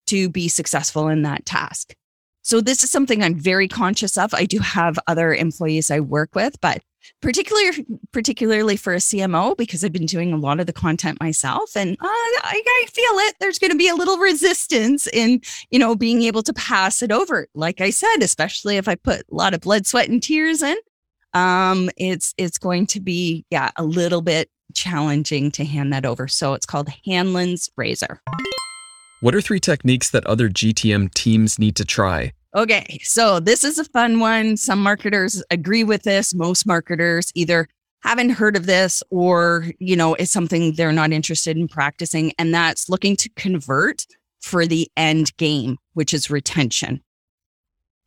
to 0.06 0.30
be 0.30 0.48
successful 0.48 1.08
in 1.08 1.22
that 1.22 1.44
task. 1.44 1.94
So 2.42 2.60
this 2.60 2.82
is 2.82 2.90
something 2.90 3.22
I'm 3.22 3.38
very 3.38 3.68
conscious 3.68 4.16
of. 4.16 4.32
I 4.34 4.44
do 4.44 4.58
have 4.58 4.98
other 5.06 5.34
employees 5.34 5.90
I 5.90 6.00
work 6.00 6.34
with, 6.34 6.60
but 6.60 6.82
particularly 7.22 7.86
particularly 8.12 8.76
for 8.76 8.92
a 8.92 8.98
CMO 8.98 9.56
because 9.56 9.82
I've 9.82 9.92
been 9.92 10.06
doing 10.06 10.32
a 10.32 10.36
lot 10.36 10.60
of 10.60 10.66
the 10.66 10.72
content 10.72 11.18
myself 11.18 11.74
and 11.74 11.92
uh, 11.92 12.04
I, 12.04 12.62
I 12.64 12.86
feel 12.92 13.12
it 13.26 13.36
there's 13.40 13.58
going 13.58 13.70
to 13.70 13.76
be 13.76 13.88
a 13.88 13.94
little 13.94 14.18
resistance 14.18 15.06
in 15.06 15.40
you 15.70 15.78
know 15.78 15.96
being 15.96 16.20
able 16.24 16.42
to 16.42 16.52
pass 16.52 17.00
it 17.00 17.10
over 17.10 17.48
like 17.54 17.80
I 17.80 17.88
said 17.88 18.18
especially 18.20 18.76
if 18.76 18.86
I 18.86 18.96
put 18.96 19.20
a 19.20 19.34
lot 19.34 19.54
of 19.54 19.62
blood 19.62 19.86
sweat 19.86 20.10
and 20.10 20.22
tears 20.22 20.62
in 20.62 20.76
um, 21.32 21.88
it's 21.96 22.34
it's 22.36 22.58
going 22.58 22.86
to 22.88 23.00
be 23.00 23.46
yeah 23.50 23.70
a 23.76 23.84
little 23.84 24.20
bit 24.20 24.50
challenging 24.74 25.50
to 25.52 25.64
hand 25.64 25.92
that 25.92 26.06
over. 26.06 26.28
So 26.28 26.54
it's 26.54 26.66
called 26.66 26.88
Hanlon's 27.04 27.70
razor. 27.76 28.20
What 29.20 29.34
are 29.34 29.42
three 29.42 29.60
techniques 29.60 30.10
that 30.10 30.26
other 30.26 30.48
GTM 30.48 31.12
teams 31.12 31.58
need 31.58 31.76
to 31.76 31.84
try? 31.84 32.32
Okay, 32.56 32.98
so 33.02 33.38
this 33.38 33.64
is 33.64 33.78
a 33.78 33.84
fun 33.84 34.18
one. 34.18 34.56
Some 34.56 34.82
marketers 34.82 35.42
agree 35.50 35.84
with 35.84 36.04
this. 36.04 36.32
Most 36.32 36.66
marketers 36.66 37.30
either 37.34 37.68
haven't 38.02 38.30
heard 38.30 38.56
of 38.56 38.64
this 38.64 39.02
or, 39.10 39.66
you 39.78 39.94
know, 39.94 40.14
it's 40.14 40.32
something 40.32 40.72
they're 40.72 40.90
not 40.90 41.12
interested 41.12 41.58
in 41.58 41.68
practicing. 41.68 42.32
And 42.38 42.54
that's 42.54 42.88
looking 42.88 43.14
to 43.16 43.28
convert 43.36 44.06
for 44.40 44.66
the 44.66 44.90
end 44.96 45.36
game, 45.36 45.76
which 45.92 46.14
is 46.14 46.30
retention. 46.30 47.02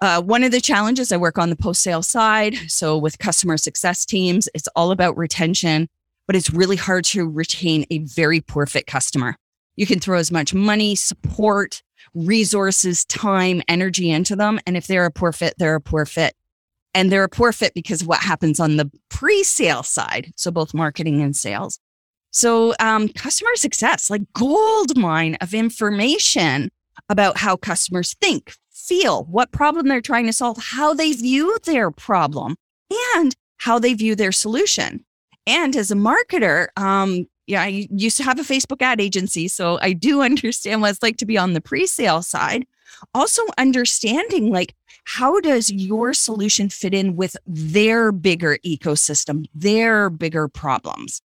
Uh, 0.01 0.19
one 0.19 0.43
of 0.43 0.51
the 0.51 0.59
challenges 0.59 1.11
I 1.11 1.17
work 1.17 1.37
on 1.37 1.51
the 1.51 1.55
post 1.55 1.83
sale 1.83 2.01
side. 2.01 2.55
So 2.67 2.97
with 2.97 3.19
customer 3.19 3.57
success 3.57 4.03
teams, 4.03 4.49
it's 4.55 4.67
all 4.75 4.89
about 4.89 5.15
retention, 5.15 5.89
but 6.25 6.35
it's 6.35 6.49
really 6.49 6.75
hard 6.75 7.05
to 7.05 7.29
retain 7.29 7.85
a 7.91 7.99
very 7.99 8.41
poor 8.41 8.65
fit 8.65 8.87
customer. 8.87 9.37
You 9.75 9.85
can 9.85 9.99
throw 9.99 10.17
as 10.17 10.31
much 10.31 10.53
money, 10.53 10.95
support, 10.95 11.81
resources, 12.13 13.05
time, 13.05 13.61
energy 13.67 14.09
into 14.09 14.35
them. 14.35 14.59
And 14.67 14.77
if 14.77 14.87
they're 14.87 15.05
a 15.05 15.11
poor 15.11 15.31
fit, 15.31 15.55
they're 15.57 15.75
a 15.75 15.81
poor 15.81 16.05
fit. 16.05 16.35
And 16.93 17.11
they're 17.11 17.23
a 17.23 17.29
poor 17.29 17.51
fit 17.51 17.73
because 17.73 18.03
of 18.03 18.07
what 18.07 18.19
happens 18.19 18.59
on 18.59 18.77
the 18.77 18.91
pre 19.09 19.43
sale 19.43 19.83
side. 19.83 20.31
So 20.35 20.51
both 20.51 20.73
marketing 20.73 21.21
and 21.21 21.35
sales. 21.35 21.79
So, 22.29 22.73
um, 22.79 23.09
customer 23.09 23.55
success, 23.55 24.09
like 24.09 24.21
gold 24.33 24.97
mine 24.97 25.37
of 25.39 25.53
information 25.53 26.71
about 27.09 27.37
how 27.37 27.55
customers 27.55 28.15
think, 28.21 28.55
feel, 28.71 29.25
what 29.25 29.51
problem 29.51 29.87
they're 29.87 30.01
trying 30.01 30.25
to 30.25 30.33
solve, 30.33 30.57
how 30.57 30.93
they 30.93 31.13
view 31.13 31.57
their 31.65 31.91
problem, 31.91 32.55
and 33.15 33.35
how 33.57 33.77
they 33.77 33.93
view 33.93 34.15
their 34.15 34.31
solution. 34.31 35.05
And 35.45 35.75
as 35.75 35.91
a 35.91 35.95
marketer, 35.95 36.67
um, 36.75 37.27
yeah, 37.47 37.61
I 37.61 37.87
used 37.91 38.17
to 38.17 38.23
have 38.23 38.39
a 38.39 38.43
Facebook 38.43 38.81
ad 38.81 39.01
agency, 39.01 39.47
so 39.47 39.79
I 39.81 39.93
do 39.93 40.21
understand 40.29 40.81
what 40.81 40.91
it's 40.91 41.03
like 41.03 41.17
to 41.17 41.25
be 41.25 41.37
on 41.37 41.53
the 41.53 41.61
pre-sale 41.61 42.21
side. 42.21 42.65
Also 43.13 43.41
understanding 43.57 44.51
like 44.51 44.75
how 45.05 45.39
does 45.41 45.69
your 45.71 46.13
solution 46.13 46.69
fit 46.69 46.93
in 46.93 47.15
with 47.15 47.35
their 47.45 48.11
bigger 48.11 48.57
ecosystem, 48.65 49.45
their 49.53 50.09
bigger 50.09 50.47
problems. 50.47 51.21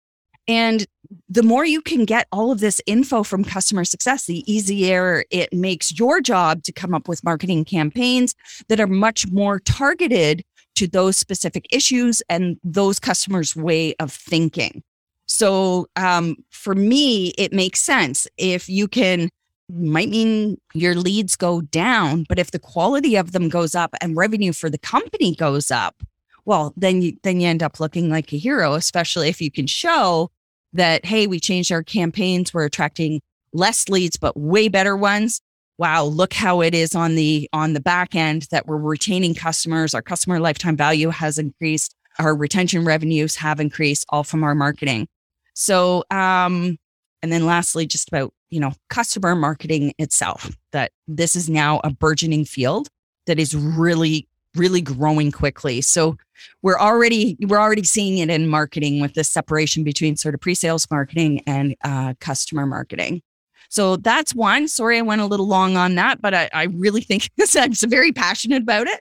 And 0.48 0.86
the 1.28 1.42
more 1.42 1.64
you 1.64 1.82
can 1.82 2.04
get 2.04 2.28
all 2.30 2.52
of 2.52 2.60
this 2.60 2.80
info 2.86 3.22
from 3.22 3.44
customer 3.44 3.84
success, 3.84 4.26
the 4.26 4.50
easier 4.50 5.24
it 5.30 5.52
makes 5.52 5.98
your 5.98 6.20
job 6.20 6.62
to 6.64 6.72
come 6.72 6.94
up 6.94 7.08
with 7.08 7.24
marketing 7.24 7.64
campaigns 7.64 8.34
that 8.68 8.80
are 8.80 8.86
much 8.86 9.26
more 9.30 9.58
targeted 9.58 10.44
to 10.76 10.86
those 10.86 11.16
specific 11.16 11.66
issues 11.70 12.22
and 12.28 12.58
those 12.62 12.98
customers' 12.98 13.56
way 13.56 13.94
of 13.98 14.12
thinking. 14.12 14.82
So 15.26 15.88
um, 15.96 16.36
for 16.50 16.74
me, 16.74 17.28
it 17.36 17.52
makes 17.52 17.80
sense 17.80 18.26
if 18.36 18.68
you 18.68 18.88
can 18.88 19.28
might 19.68 20.08
mean 20.08 20.58
your 20.74 20.94
leads 20.94 21.34
go 21.34 21.60
down, 21.60 22.24
but 22.28 22.38
if 22.38 22.52
the 22.52 22.58
quality 22.58 23.16
of 23.16 23.32
them 23.32 23.48
goes 23.48 23.74
up 23.74 23.94
and 24.00 24.16
revenue 24.16 24.52
for 24.52 24.70
the 24.70 24.78
company 24.78 25.34
goes 25.34 25.70
up, 25.70 26.02
well, 26.44 26.72
then 26.76 27.02
you 27.02 27.16
then 27.24 27.40
you 27.40 27.48
end 27.48 27.62
up 27.62 27.80
looking 27.80 28.08
like 28.08 28.32
a 28.32 28.38
hero, 28.38 28.74
especially 28.74 29.28
if 29.28 29.40
you 29.40 29.50
can 29.50 29.66
show 29.66 30.30
that 30.72 31.04
hey, 31.04 31.26
we 31.26 31.40
changed 31.40 31.72
our 31.72 31.82
campaigns, 31.82 32.54
we're 32.54 32.64
attracting 32.64 33.20
less 33.52 33.88
leads 33.88 34.16
but 34.16 34.36
way 34.36 34.68
better 34.68 34.96
ones. 34.96 35.40
Wow, 35.78 36.04
look 36.04 36.32
how 36.32 36.62
it 36.62 36.74
is 36.74 36.94
on 36.94 37.16
the 37.16 37.48
on 37.52 37.72
the 37.72 37.80
back 37.80 38.14
end 38.14 38.46
that 38.52 38.66
we're 38.66 38.76
retaining 38.76 39.34
customers, 39.34 39.94
our 39.94 40.02
customer 40.02 40.38
lifetime 40.38 40.76
value 40.76 41.10
has 41.10 41.38
increased, 41.38 41.94
our 42.18 42.34
retention 42.36 42.84
revenues 42.84 43.36
have 43.36 43.58
increased 43.58 44.06
all 44.08 44.22
from 44.22 44.44
our 44.44 44.54
marketing. 44.54 45.08
So, 45.56 46.04
um, 46.10 46.76
and 47.22 47.32
then 47.32 47.46
lastly, 47.46 47.86
just 47.86 48.08
about, 48.08 48.32
you 48.50 48.60
know, 48.60 48.72
customer 48.90 49.34
marketing 49.34 49.94
itself, 49.98 50.50
that 50.72 50.92
this 51.08 51.34
is 51.34 51.48
now 51.48 51.80
a 51.82 51.90
burgeoning 51.90 52.44
field 52.44 52.88
that 53.26 53.38
is 53.38 53.56
really, 53.56 54.28
really 54.54 54.82
growing 54.82 55.32
quickly. 55.32 55.80
So 55.80 56.18
we're 56.60 56.78
already, 56.78 57.38
we're 57.40 57.58
already 57.58 57.84
seeing 57.84 58.18
it 58.18 58.28
in 58.28 58.48
marketing 58.48 59.00
with 59.00 59.14
this 59.14 59.30
separation 59.30 59.82
between 59.82 60.16
sort 60.16 60.34
of 60.34 60.42
pre-sales 60.42 60.86
marketing 60.90 61.40
and 61.46 61.74
uh, 61.82 62.12
customer 62.20 62.66
marketing. 62.66 63.22
So 63.70 63.96
that's 63.96 64.34
one. 64.34 64.68
Sorry, 64.68 64.98
I 64.98 65.02
went 65.02 65.22
a 65.22 65.26
little 65.26 65.48
long 65.48 65.78
on 65.78 65.94
that, 65.94 66.20
but 66.20 66.34
I, 66.34 66.50
I 66.52 66.64
really 66.64 67.00
think 67.00 67.30
I'm 67.56 67.72
very 67.72 68.12
passionate 68.12 68.62
about 68.62 68.88
it. 68.88 69.00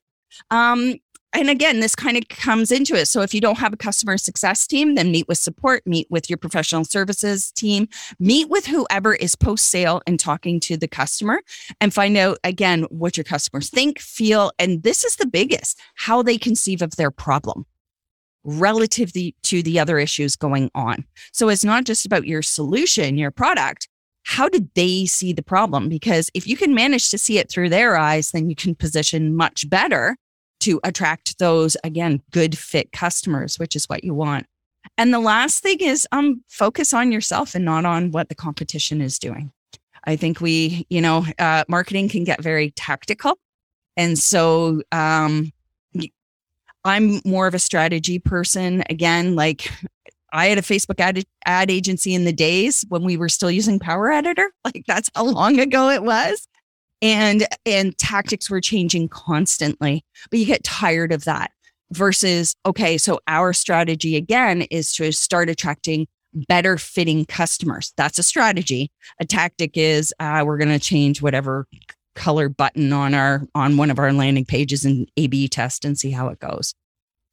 Um, 0.49 0.95
and 1.35 1.49
again, 1.49 1.81
this 1.81 1.95
kind 1.95 2.17
of 2.17 2.27
comes 2.29 2.71
into 2.71 2.95
it. 2.95 3.07
So 3.07 3.21
if 3.21 3.33
you 3.33 3.41
don't 3.41 3.57
have 3.57 3.73
a 3.73 3.77
customer 3.77 4.17
success 4.17 4.65
team, 4.65 4.95
then 4.95 5.11
meet 5.11 5.27
with 5.27 5.37
support, 5.37 5.85
meet 5.85 6.07
with 6.09 6.29
your 6.29 6.37
professional 6.37 6.85
services 6.85 7.51
team, 7.51 7.87
meet 8.19 8.49
with 8.49 8.65
whoever 8.65 9.13
is 9.13 9.35
post 9.35 9.67
sale 9.67 10.01
and 10.07 10.19
talking 10.19 10.59
to 10.61 10.77
the 10.77 10.87
customer 10.87 11.41
and 11.81 11.93
find 11.93 12.17
out 12.17 12.37
again 12.43 12.83
what 12.83 13.17
your 13.17 13.23
customers 13.25 13.69
think, 13.69 13.99
feel. 13.99 14.51
And 14.59 14.83
this 14.83 15.03
is 15.03 15.17
the 15.17 15.27
biggest 15.27 15.79
how 15.95 16.23
they 16.23 16.37
conceive 16.37 16.81
of 16.81 16.95
their 16.95 17.11
problem 17.11 17.65
relative 18.43 19.11
to 19.11 19.63
the 19.63 19.79
other 19.79 19.99
issues 19.99 20.35
going 20.35 20.69
on. 20.75 21.03
So 21.33 21.49
it's 21.49 21.65
not 21.65 21.83
just 21.83 22.05
about 22.05 22.27
your 22.27 22.43
solution, 22.43 23.17
your 23.17 23.31
product. 23.31 23.89
How 24.23 24.49
did 24.49 24.69
they 24.75 25.05
see 25.05 25.33
the 25.33 25.43
problem? 25.43 25.89
Because 25.89 26.29
if 26.33 26.47
you 26.47 26.55
can 26.55 26.73
manage 26.73 27.09
to 27.09 27.17
see 27.17 27.37
it 27.37 27.49
through 27.49 27.69
their 27.69 27.97
eyes, 27.97 28.31
then 28.31 28.49
you 28.49 28.55
can 28.55 28.73
position 28.73 29.35
much 29.35 29.69
better 29.69 30.17
to 30.65 30.79
attract 30.83 31.37
those 31.37 31.77
again 31.83 32.21
good 32.31 32.57
fit 32.57 32.91
customers 32.91 33.59
which 33.59 33.75
is 33.75 33.85
what 33.85 34.03
you 34.03 34.13
want. 34.13 34.47
And 34.97 35.13
the 35.13 35.19
last 35.19 35.61
thing 35.61 35.77
is 35.79 36.07
um 36.11 36.43
focus 36.49 36.93
on 36.93 37.11
yourself 37.11 37.55
and 37.55 37.63
not 37.63 37.85
on 37.85 38.11
what 38.11 38.29
the 38.29 38.35
competition 38.35 39.01
is 39.01 39.19
doing. 39.19 39.51
I 40.03 40.15
think 40.15 40.41
we 40.41 40.85
you 40.89 41.01
know 41.01 41.25
uh, 41.39 41.63
marketing 41.67 42.09
can 42.09 42.23
get 42.23 42.41
very 42.41 42.71
tactical. 42.71 43.37
And 43.97 44.17
so 44.17 44.81
um 44.91 45.51
i'm 46.83 47.19
more 47.25 47.47
of 47.47 47.53
a 47.53 47.59
strategy 47.59 48.19
person. 48.19 48.83
Again 48.89 49.35
like 49.35 49.71
I 50.33 50.47
had 50.47 50.57
a 50.57 50.61
Facebook 50.61 50.99
ad, 50.99 51.23
ad 51.45 51.71
agency 51.71 52.13
in 52.13 52.25
the 52.25 52.33
days 52.33 52.83
when 52.89 53.03
we 53.03 53.15
were 53.15 53.29
still 53.29 53.49
using 53.49 53.79
Power 53.79 54.11
Editor. 54.11 54.51
Like 54.65 54.83
that's 54.85 55.09
how 55.15 55.25
long 55.25 55.59
ago 55.59 55.89
it 55.89 56.03
was 56.03 56.47
and 57.05 57.47
and 57.65 57.97
tactics 57.97 58.49
were 58.49 58.61
changing 58.61 59.07
constantly 59.07 60.03
but 60.29 60.39
you 60.39 60.45
get 60.45 60.63
tired 60.63 61.11
of 61.11 61.23
that 61.25 61.51
versus 61.91 62.55
okay 62.65 62.97
so 62.97 63.19
our 63.27 63.53
strategy 63.53 64.15
again 64.15 64.63
is 64.63 64.91
to 64.91 65.11
start 65.11 65.49
attracting 65.49 66.07
better 66.47 66.77
fitting 66.77 67.25
customers. 67.25 67.93
That's 67.97 68.19
a 68.19 68.23
strategy. 68.23 68.91
A 69.19 69.25
tactic 69.25 69.77
is 69.77 70.13
uh, 70.19 70.43
we're 70.45 70.57
going 70.57 70.69
to 70.69 70.79
change 70.79 71.21
whatever 71.21 71.65
color 72.15 72.47
button 72.47 72.93
on 72.93 73.13
our 73.13 73.45
on 73.55 73.75
one 73.75 73.91
of 73.91 73.99
our 73.99 74.13
landing 74.13 74.45
pages 74.45 74.85
and 74.85 75.09
a 75.17 75.27
b 75.27 75.49
test 75.49 75.83
and 75.83 75.97
see 75.97 76.11
how 76.11 76.29
it 76.29 76.39
goes. 76.39 76.73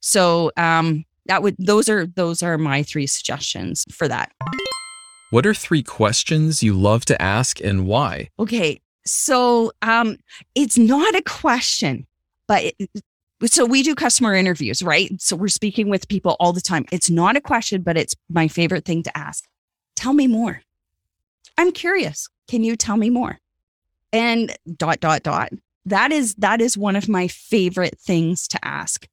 So 0.00 0.50
um 0.56 1.04
that 1.26 1.40
would 1.40 1.54
those 1.56 1.88
are 1.88 2.04
those 2.04 2.42
are 2.42 2.58
my 2.58 2.82
three 2.82 3.06
suggestions 3.06 3.84
for 3.92 4.08
that. 4.08 4.32
What 5.30 5.46
are 5.46 5.54
three 5.54 5.84
questions 5.84 6.64
you 6.64 6.74
love 6.74 7.04
to 7.06 7.22
ask 7.22 7.60
and 7.60 7.86
why? 7.86 8.30
Okay 8.40 8.80
so 9.04 9.72
um, 9.82 10.16
it's 10.54 10.78
not 10.78 11.14
a 11.14 11.22
question, 11.22 12.06
but 12.46 12.72
it, 12.78 12.90
so 13.46 13.64
we 13.64 13.82
do 13.82 13.94
customer 13.94 14.34
interviews, 14.34 14.82
right? 14.82 15.10
So 15.20 15.34
we're 15.34 15.48
speaking 15.48 15.88
with 15.88 16.08
people 16.08 16.36
all 16.38 16.52
the 16.52 16.60
time. 16.60 16.84
It's 16.92 17.10
not 17.10 17.36
a 17.36 17.40
question, 17.40 17.82
but 17.82 17.96
it's 17.96 18.14
my 18.28 18.48
favorite 18.48 18.84
thing 18.84 19.02
to 19.02 19.16
ask. 19.16 19.44
Tell 19.96 20.12
me 20.12 20.26
more. 20.26 20.62
I'm 21.58 21.72
curious. 21.72 22.28
Can 22.48 22.64
you 22.64 22.76
tell 22.76 22.96
me 22.96 23.10
more? 23.10 23.38
And 24.12 24.56
dot 24.76 25.00
dot 25.00 25.22
dot. 25.22 25.50
That 25.86 26.12
is 26.12 26.34
that 26.36 26.60
is 26.60 26.78
one 26.78 26.96
of 26.96 27.08
my 27.08 27.28
favorite 27.28 27.98
things 27.98 28.46
to 28.48 28.64
ask. 28.64 29.08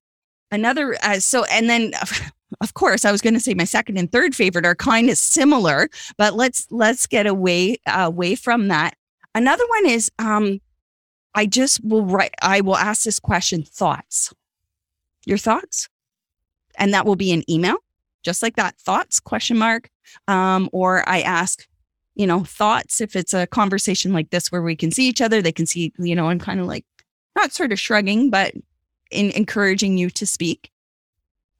Another 0.50 0.96
uh, 1.02 1.20
so 1.20 1.44
and 1.44 1.68
then 1.68 1.92
of 2.60 2.74
course 2.74 3.04
i 3.04 3.12
was 3.12 3.20
going 3.20 3.34
to 3.34 3.40
say 3.40 3.54
my 3.54 3.64
second 3.64 3.96
and 3.96 4.10
third 4.10 4.34
favorite 4.34 4.66
are 4.66 4.74
kind 4.74 5.08
of 5.08 5.16
similar 5.16 5.88
but 6.18 6.34
let's 6.34 6.66
let's 6.72 7.06
get 7.06 7.24
away 7.24 7.76
uh, 7.86 8.02
away 8.06 8.34
from 8.34 8.66
that 8.66 8.94
Another 9.34 9.64
one 9.68 9.86
is 9.86 10.10
um, 10.18 10.60
I 11.34 11.46
just 11.46 11.84
will 11.84 12.04
write, 12.04 12.34
I 12.42 12.60
will 12.60 12.76
ask 12.76 13.04
this 13.04 13.20
question 13.20 13.62
thoughts. 13.62 14.32
Your 15.26 15.38
thoughts? 15.38 15.88
And 16.76 16.94
that 16.94 17.06
will 17.06 17.16
be 17.16 17.32
an 17.32 17.48
email, 17.50 17.76
just 18.22 18.42
like 18.42 18.56
that 18.56 18.76
thoughts 18.78 19.20
question 19.20 19.58
mark. 19.58 19.90
Um, 20.26 20.68
or 20.72 21.08
I 21.08 21.20
ask, 21.20 21.66
you 22.14 22.26
know, 22.26 22.42
thoughts 22.42 23.00
if 23.00 23.14
it's 23.14 23.34
a 23.34 23.46
conversation 23.46 24.12
like 24.12 24.30
this 24.30 24.50
where 24.50 24.62
we 24.62 24.74
can 24.74 24.90
see 24.90 25.06
each 25.06 25.20
other, 25.20 25.40
they 25.40 25.52
can 25.52 25.66
see, 25.66 25.92
you 25.98 26.14
know, 26.14 26.28
I'm 26.28 26.38
kind 26.38 26.58
of 26.58 26.66
like 26.66 26.84
not 27.36 27.52
sort 27.52 27.72
of 27.72 27.78
shrugging, 27.78 28.30
but 28.30 28.54
in 29.10 29.30
encouraging 29.32 29.98
you 29.98 30.10
to 30.10 30.26
speak. 30.26 30.70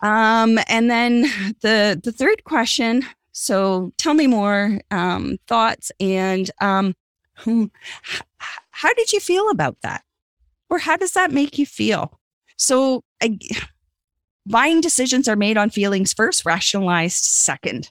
Um, 0.01 0.59
and 0.69 0.91
then 0.91 1.23
the 1.61 2.01
the 2.03 2.13
third 2.13 2.45
question. 2.45 3.05
So 3.33 3.93
tell 3.97 4.15
me 4.15 4.27
more 4.27 4.81
um, 4.91 5.39
thoughts 5.47 5.93
and 6.01 6.51
um, 6.61 6.95
Hmm. 7.41 7.67
How 8.71 8.95
did 8.95 9.13
you 9.13 9.21
feel 9.21 9.51
about 9.51 9.77
that? 9.83 10.03
Or 10.69 10.79
how 10.79 10.97
does 10.97 11.13
that 11.13 11.33
make 11.33 11.59
you 11.59 11.67
feel? 11.67 12.21
So, 12.57 13.03
I, 13.23 13.39
buying 14.47 14.81
decisions 14.81 15.29
are 15.29 15.37
made 15.37 15.57
on 15.57 15.71
feelings 15.71 16.13
first, 16.13 16.45
rationalized 16.45 17.25
second. 17.25 17.91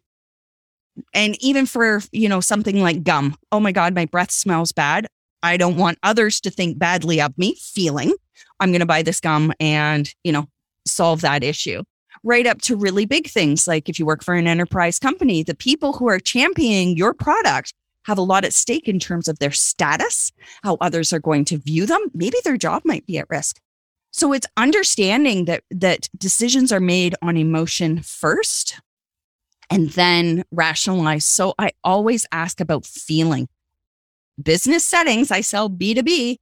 And 1.13 1.41
even 1.41 1.65
for, 1.65 2.01
you 2.11 2.27
know, 2.27 2.41
something 2.41 2.81
like 2.81 3.03
gum. 3.03 3.35
Oh 3.51 3.59
my 3.59 3.71
God, 3.71 3.95
my 3.95 4.05
breath 4.05 4.31
smells 4.31 4.71
bad. 4.71 5.07
I 5.41 5.55
don't 5.57 5.77
want 5.77 5.97
others 6.03 6.41
to 6.41 6.49
think 6.49 6.77
badly 6.77 7.21
of 7.21 7.37
me, 7.37 7.55
feeling 7.59 8.13
I'm 8.59 8.71
going 8.71 8.81
to 8.81 8.85
buy 8.85 9.01
this 9.01 9.19
gum 9.19 9.53
and, 9.59 10.13
you 10.23 10.31
know, 10.31 10.47
solve 10.85 11.21
that 11.21 11.43
issue. 11.43 11.83
Right 12.23 12.45
up 12.45 12.61
to 12.63 12.75
really 12.75 13.05
big 13.05 13.29
things 13.29 13.67
like 13.67 13.87
if 13.87 13.97
you 13.97 14.05
work 14.05 14.23
for 14.23 14.33
an 14.33 14.47
enterprise 14.47 14.99
company, 14.99 15.43
the 15.43 15.55
people 15.55 15.93
who 15.93 16.09
are 16.09 16.19
championing 16.19 16.97
your 16.97 17.13
product 17.13 17.73
have 18.05 18.17
a 18.17 18.23
lot 18.23 18.45
at 18.45 18.53
stake 18.53 18.87
in 18.87 18.99
terms 18.99 19.27
of 19.27 19.39
their 19.39 19.51
status, 19.51 20.31
how 20.63 20.77
others 20.81 21.13
are 21.13 21.19
going 21.19 21.45
to 21.45 21.57
view 21.57 21.85
them. 21.85 22.01
Maybe 22.13 22.37
their 22.43 22.57
job 22.57 22.83
might 22.85 23.05
be 23.05 23.17
at 23.17 23.29
risk. 23.29 23.59
So 24.11 24.33
it's 24.33 24.47
understanding 24.57 25.45
that 25.45 25.63
that 25.69 26.09
decisions 26.17 26.71
are 26.71 26.79
made 26.79 27.15
on 27.21 27.37
emotion 27.37 28.01
first 28.01 28.79
and 29.69 29.89
then 29.91 30.43
rationalize. 30.51 31.25
So 31.25 31.53
I 31.59 31.71
always 31.83 32.25
ask 32.31 32.59
about 32.59 32.85
feeling. 32.85 33.47
Business 34.41 34.85
settings, 34.85 35.31
I 35.31 35.41
sell 35.41 35.69
B2B. 35.69 36.37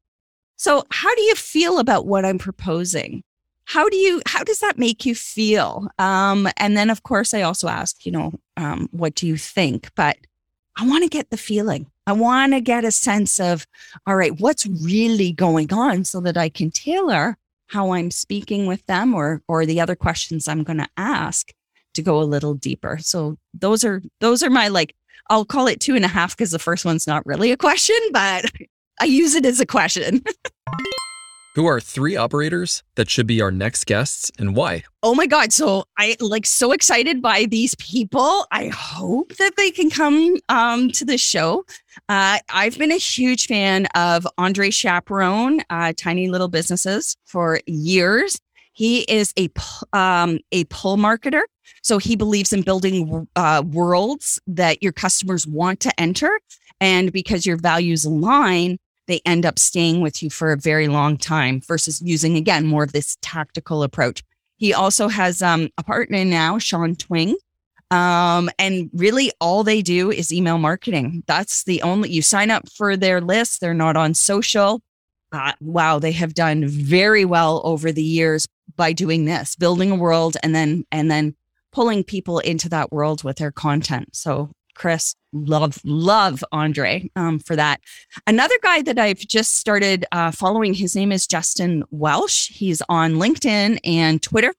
So 0.55 0.83
how 0.91 1.13
do 1.15 1.21
you 1.21 1.35
feel 1.35 1.79
about 1.79 2.05
what 2.05 2.25
I'm 2.25 2.37
proposing? 2.37 3.23
How 3.65 3.89
do 3.89 3.97
you 3.97 4.21
how 4.25 4.43
does 4.43 4.59
that 4.59 4.77
make 4.77 5.05
you 5.05 5.13
feel? 5.13 5.89
Um, 5.99 6.47
and 6.57 6.77
then 6.77 6.89
of 6.89 7.03
course 7.03 7.33
I 7.33 7.41
also 7.41 7.67
ask, 7.67 8.05
you 8.05 8.11
know, 8.11 8.33
um, 8.55 8.87
what 8.91 9.13
do 9.13 9.27
you 9.27 9.35
think? 9.35 9.89
But 9.95 10.17
I 10.77 10.85
want 10.87 11.03
to 11.03 11.09
get 11.09 11.31
the 11.31 11.37
feeling. 11.37 11.87
I 12.05 12.13
want 12.13 12.53
to 12.53 12.61
get 12.61 12.85
a 12.85 12.91
sense 12.91 13.39
of, 13.39 13.65
all 14.05 14.15
right, 14.15 14.39
what's 14.39 14.65
really 14.65 15.33
going 15.33 15.73
on 15.73 16.05
so 16.05 16.21
that 16.21 16.37
I 16.37 16.49
can 16.49 16.71
tailor 16.71 17.37
how 17.67 17.91
I'm 17.91 18.11
speaking 18.11 18.65
with 18.65 18.85
them 18.85 19.13
or 19.13 19.41
or 19.47 19.65
the 19.65 19.81
other 19.81 19.95
questions 19.95 20.47
I'm 20.47 20.63
going 20.63 20.77
to 20.77 20.87
ask 20.95 21.51
to 21.95 22.01
go 22.01 22.21
a 22.21 22.23
little 22.23 22.53
deeper. 22.53 22.97
So 23.01 23.37
those 23.53 23.83
are 23.83 24.01
those 24.21 24.43
are 24.43 24.49
my 24.49 24.69
like 24.69 24.95
I'll 25.29 25.45
call 25.45 25.67
it 25.67 25.81
two 25.81 25.95
and 25.95 26.05
a 26.05 26.09
half 26.09 26.37
because 26.37 26.51
the 26.51 26.59
first 26.59 26.85
one's 26.85 27.07
not 27.07 27.25
really 27.25 27.51
a 27.51 27.57
question, 27.57 27.97
but 28.13 28.45
I 29.01 29.05
use 29.05 29.35
it 29.35 29.45
as 29.45 29.59
a 29.59 29.65
question. 29.65 30.23
Who 31.57 31.65
are 31.65 31.79
three 31.79 32.15
operators 32.15 32.83
that 32.97 33.09
should 33.09 33.25
be 33.25 33.41
our 33.41 33.49
next 33.49 33.87
guests 33.87 34.31
and 34.37 34.55
why? 34.55 34.83
Oh 35.01 35.15
my 35.15 35.25
God. 35.25 35.51
So 35.51 35.85
I 35.97 36.15
like 36.19 36.45
so 36.45 36.71
excited 36.71 37.19
by 37.19 37.45
these 37.45 37.73
people. 37.79 38.45
I 38.51 38.67
hope 38.67 39.35
that 39.37 39.55
they 39.57 39.71
can 39.71 39.89
come 39.89 40.37
um, 40.49 40.91
to 40.91 41.03
the 41.03 41.17
show. 41.17 41.65
Uh, 42.09 42.37
I've 42.51 42.77
been 42.77 42.91
a 42.91 42.97
huge 42.97 43.47
fan 43.47 43.87
of 43.95 44.27
Andre 44.37 44.69
Chaperon, 44.69 45.61
uh, 45.71 45.93
Tiny 45.97 46.29
Little 46.29 46.47
Businesses, 46.47 47.17
for 47.25 47.59
years. 47.65 48.39
He 48.73 48.99
is 49.11 49.33
a 49.39 49.49
um, 49.93 50.37
a 50.51 50.65
pull 50.65 50.97
marketer, 50.97 51.41
so 51.81 51.97
he 51.97 52.15
believes 52.15 52.53
in 52.53 52.61
building 52.61 53.27
uh, 53.35 53.63
worlds 53.65 54.39
that 54.45 54.83
your 54.83 54.91
customers 54.91 55.47
want 55.47 55.79
to 55.79 55.99
enter, 55.99 56.39
and 56.79 57.11
because 57.11 57.47
your 57.47 57.57
values 57.57 58.05
align, 58.05 58.77
they 59.07 59.21
end 59.25 59.45
up 59.45 59.57
staying 59.57 60.01
with 60.01 60.21
you 60.21 60.29
for 60.29 60.51
a 60.51 60.57
very 60.57 60.87
long 60.87 61.17
time 61.17 61.61
versus 61.61 62.01
using, 62.01 62.35
again, 62.35 62.65
more 62.65 62.83
of 62.83 62.91
this 62.91 63.17
tactical 63.21 63.83
approach. 63.83 64.23
He 64.57 64.73
also 64.73 65.07
has 65.07 65.41
um, 65.41 65.69
a 65.77 65.83
partner 65.83 66.25
now, 66.25 66.57
Sean 66.57 66.95
Twing. 66.95 67.35
Um, 67.89 68.49
and 68.59 68.89
really, 68.93 69.31
all 69.39 69.63
they 69.63 69.81
do 69.81 70.11
is 70.11 70.33
email 70.33 70.57
marketing. 70.57 71.23
That's 71.25 71.63
the 71.63 71.81
only, 71.83 72.11
you 72.11 72.21
sign 72.21 72.51
up 72.51 72.67
for 72.69 72.97
their 72.97 73.21
list, 73.21 73.61
they're 73.61 73.73
not 73.73 73.95
on 73.95 74.13
social. 74.13 74.81
Uh, 75.31 75.53
wow, 75.61 75.99
they 75.99 76.11
have 76.11 76.33
done 76.33 76.67
very 76.67 77.23
well 77.23 77.61
over 77.63 77.91
the 77.91 78.03
years 78.03 78.47
by 78.75 78.93
doing 78.93 79.25
this, 79.25 79.55
building 79.55 79.91
a 79.91 79.95
world 79.95 80.35
and 80.43 80.53
then, 80.53 80.85
and 80.91 81.09
then 81.09 81.35
pulling 81.71 82.03
people 82.03 82.39
into 82.39 82.67
that 82.69 82.91
world 82.91 83.23
with 83.23 83.37
their 83.37 83.51
content. 83.51 84.09
So 84.15 84.51
Chris. 84.77 85.15
Love, 85.33 85.79
love 85.83 86.43
Andre 86.51 87.09
um, 87.15 87.39
for 87.39 87.55
that. 87.55 87.81
Another 88.25 88.55
guy 88.61 88.81
that 88.83 88.99
I've 88.99 89.19
just 89.19 89.55
started 89.55 90.05
uh, 90.11 90.31
following, 90.31 90.73
his 90.73 90.95
name 90.95 91.11
is 91.11 91.27
Justin 91.27 91.83
Welsh. 91.89 92.49
He's 92.49 92.81
on 92.87 93.15
LinkedIn 93.15 93.79
and 93.83 94.21
Twitter. 94.21 94.53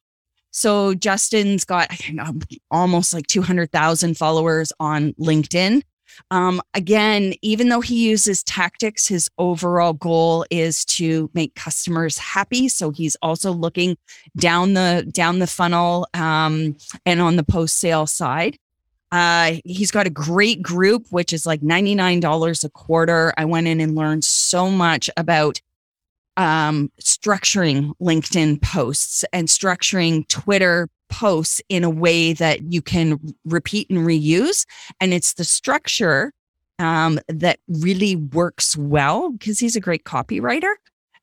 So 0.51 0.95
Justin's 0.95 1.65
got, 1.65 1.91
almost 2.71 3.15
like 3.15 3.27
200,000 3.29 4.17
followers 4.17 4.73
on 4.81 5.13
LinkedIn. 5.15 5.83
Um, 6.33 6.61
again, 6.75 7.35
even 7.43 7.69
though 7.69 7.81
he 7.81 8.09
uses 8.09 8.43
tactics, 8.43 9.07
his 9.07 9.31
overall 9.39 9.93
goal 9.93 10.45
is 10.51 10.85
to 10.87 11.31
make 11.33 11.55
customers 11.55 12.19
happy. 12.19 12.69
So 12.69 12.91
he's 12.91 13.17
also 13.23 13.53
looking 13.53 13.97
down 14.37 14.75
the 14.75 15.09
down 15.13 15.39
the 15.39 15.47
funnel 15.47 16.09
um, 16.15 16.77
and 17.07 17.21
on 17.21 17.37
the 17.37 17.45
post 17.45 17.79
sale 17.79 18.07
side. 18.07 18.59
Uh, 19.11 19.57
he's 19.65 19.91
got 19.91 20.07
a 20.07 20.11
great 20.11 20.63
group, 20.63 21.07
which 21.11 21.33
is 21.33 21.47
like 21.47 21.61
$99 21.61 22.65
a 22.65 22.71
quarter. 22.71 23.33
I 23.37 23.45
went 23.45 23.67
in 23.67 23.81
and 23.81 23.95
learned 23.95 24.25
so 24.25 24.71
much 24.71 25.09
about 25.17 25.61
um, 26.37 26.93
structuring 27.01 27.93
LinkedIn 28.01 28.63
posts 28.63 29.25
and 29.33 29.49
structuring 29.49 30.27
Twitter 30.29 30.89
posts 31.09 31.61
in 31.69 31.85
a 31.85 31.91
way 31.91 32.33
that 32.35 32.73
you 32.73 32.83
can 32.83 33.19
repeat 33.45 33.91
and 33.91 34.01
reuse. 34.01 34.67
And 35.01 35.13
it's 35.13 35.35
the 35.35 35.45
structure 35.45 36.33
um, 36.79 37.19
that 37.29 37.59
really 37.67 38.15
works 38.15 38.77
well 38.77 39.31
because 39.31 39.59
he's 39.59 39.75
a 39.75 39.81
great 39.81 40.05
copywriter. 40.05 40.75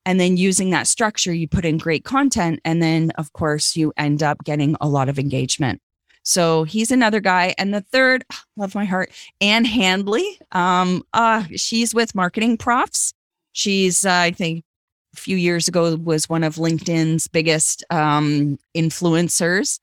And 0.06 0.20
then 0.20 0.38
using 0.38 0.70
that 0.72 0.88
structure, 0.88 1.34
you 1.34 1.48
put 1.48 1.66
in 1.66 1.78
great 1.78 2.04
content. 2.04 2.60
And 2.64 2.82
then, 2.82 3.12
of 3.18 3.34
course, 3.34 3.76
you 3.76 3.94
end 3.98 4.22
up 4.22 4.44
getting 4.44 4.76
a 4.82 4.88
lot 4.88 5.10
of 5.10 5.18
engagement. 5.18 5.82
So 6.26 6.64
he's 6.64 6.92
another 6.92 7.20
guy. 7.22 7.54
And 7.58 7.74
the 7.74 7.82
third, 7.82 8.26
love 8.58 8.76
my 8.76 8.84
heart, 8.84 9.12
Ann 9.40 9.64
Handley. 9.64 10.40
Um, 10.52 11.04
uh, 11.14 11.44
she's 11.56 11.94
with 11.94 12.16
Marketing 12.16 12.58
Profs. 12.58 13.14
She's, 13.54 14.06
uh, 14.06 14.12
I 14.12 14.32
think, 14.32 14.66
a 15.14 15.18
few 15.18 15.38
years 15.38 15.68
ago 15.68 15.96
was 15.96 16.28
one 16.28 16.44
of 16.44 16.56
LinkedIn's 16.56 17.28
biggest 17.28 17.86
um, 17.90 18.58
influencers. 18.76 19.80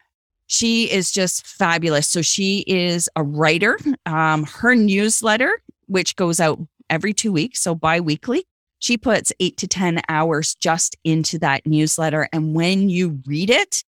She 0.48 0.90
is 0.92 1.10
just 1.10 1.46
fabulous. 1.46 2.08
So 2.08 2.20
she 2.20 2.64
is 2.66 3.08
a 3.16 3.22
writer. 3.22 3.78
Um, 4.04 4.44
her 4.44 4.74
newsletter, 4.74 5.62
which 5.86 6.16
goes 6.16 6.40
out 6.40 6.58
every 6.90 7.14
two 7.14 7.32
weeks, 7.32 7.60
so 7.60 7.74
bi-weekly, 7.74 8.44
she 8.80 8.98
puts 8.98 9.32
eight 9.38 9.56
to 9.58 9.68
10 9.68 10.02
hours 10.08 10.56
just 10.56 10.96
into 11.04 11.38
that 11.38 11.64
newsletter. 11.64 12.28
And 12.32 12.52
when 12.52 12.88
you 12.88 13.20
read 13.26 13.48
it, 13.48 13.84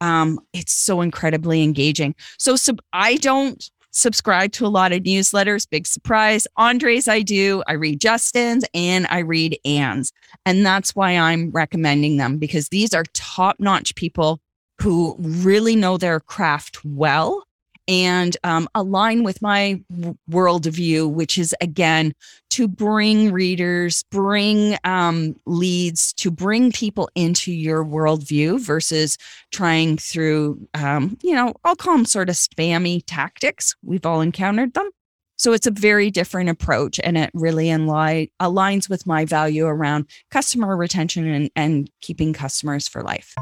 um, 0.00 0.40
it's 0.52 0.72
so 0.72 1.00
incredibly 1.00 1.62
engaging. 1.62 2.14
So, 2.38 2.56
so 2.56 2.74
I 2.92 3.16
don't 3.16 3.70
subscribe 3.90 4.52
to 4.52 4.66
a 4.66 4.68
lot 4.68 4.92
of 4.92 5.02
newsletters. 5.02 5.68
Big 5.68 5.86
surprise. 5.86 6.46
Andre's 6.56 7.08
I 7.08 7.22
do. 7.22 7.62
I 7.66 7.72
read 7.72 8.00
Justin's 8.00 8.64
and 8.74 9.06
I 9.10 9.20
read 9.20 9.58
Ann's. 9.64 10.12
And 10.46 10.64
that's 10.64 10.94
why 10.94 11.16
I'm 11.16 11.50
recommending 11.50 12.16
them 12.16 12.38
because 12.38 12.68
these 12.68 12.94
are 12.94 13.04
top 13.14 13.56
notch 13.58 13.94
people 13.94 14.40
who 14.80 15.16
really 15.18 15.74
know 15.74 15.96
their 15.96 16.20
craft 16.20 16.84
well 16.84 17.44
and 17.88 18.36
um, 18.44 18.68
align 18.74 19.24
with 19.24 19.40
my 19.40 19.82
worldview, 20.30 21.10
which 21.10 21.38
is 21.38 21.54
again 21.60 22.12
to 22.50 22.68
bring 22.68 23.32
readers, 23.32 24.04
bring 24.10 24.76
um, 24.84 25.34
leads, 25.46 26.12
to 26.14 26.30
bring 26.30 26.70
people 26.70 27.08
into 27.14 27.50
your 27.50 27.84
worldview 27.84 28.60
versus 28.60 29.16
trying 29.50 29.96
through, 29.96 30.68
um, 30.74 31.16
you 31.22 31.34
know, 31.34 31.54
I'll 31.64 31.76
call 31.76 31.96
them 31.96 32.04
sort 32.04 32.28
of 32.28 32.36
spammy 32.36 33.02
tactics. 33.06 33.74
We've 33.82 34.06
all 34.06 34.20
encountered 34.20 34.74
them. 34.74 34.90
So 35.36 35.52
it's 35.52 35.68
a 35.68 35.70
very 35.70 36.10
different 36.10 36.50
approach 36.50 36.98
and 37.02 37.16
it 37.16 37.30
really 37.32 37.70
align, 37.70 38.26
aligns 38.40 38.90
with 38.90 39.06
my 39.06 39.24
value 39.24 39.66
around 39.66 40.06
customer 40.30 40.76
retention 40.76 41.28
and, 41.28 41.50
and 41.54 41.90
keeping 42.00 42.32
customers 42.32 42.88
for 42.88 43.02
life. 43.02 43.34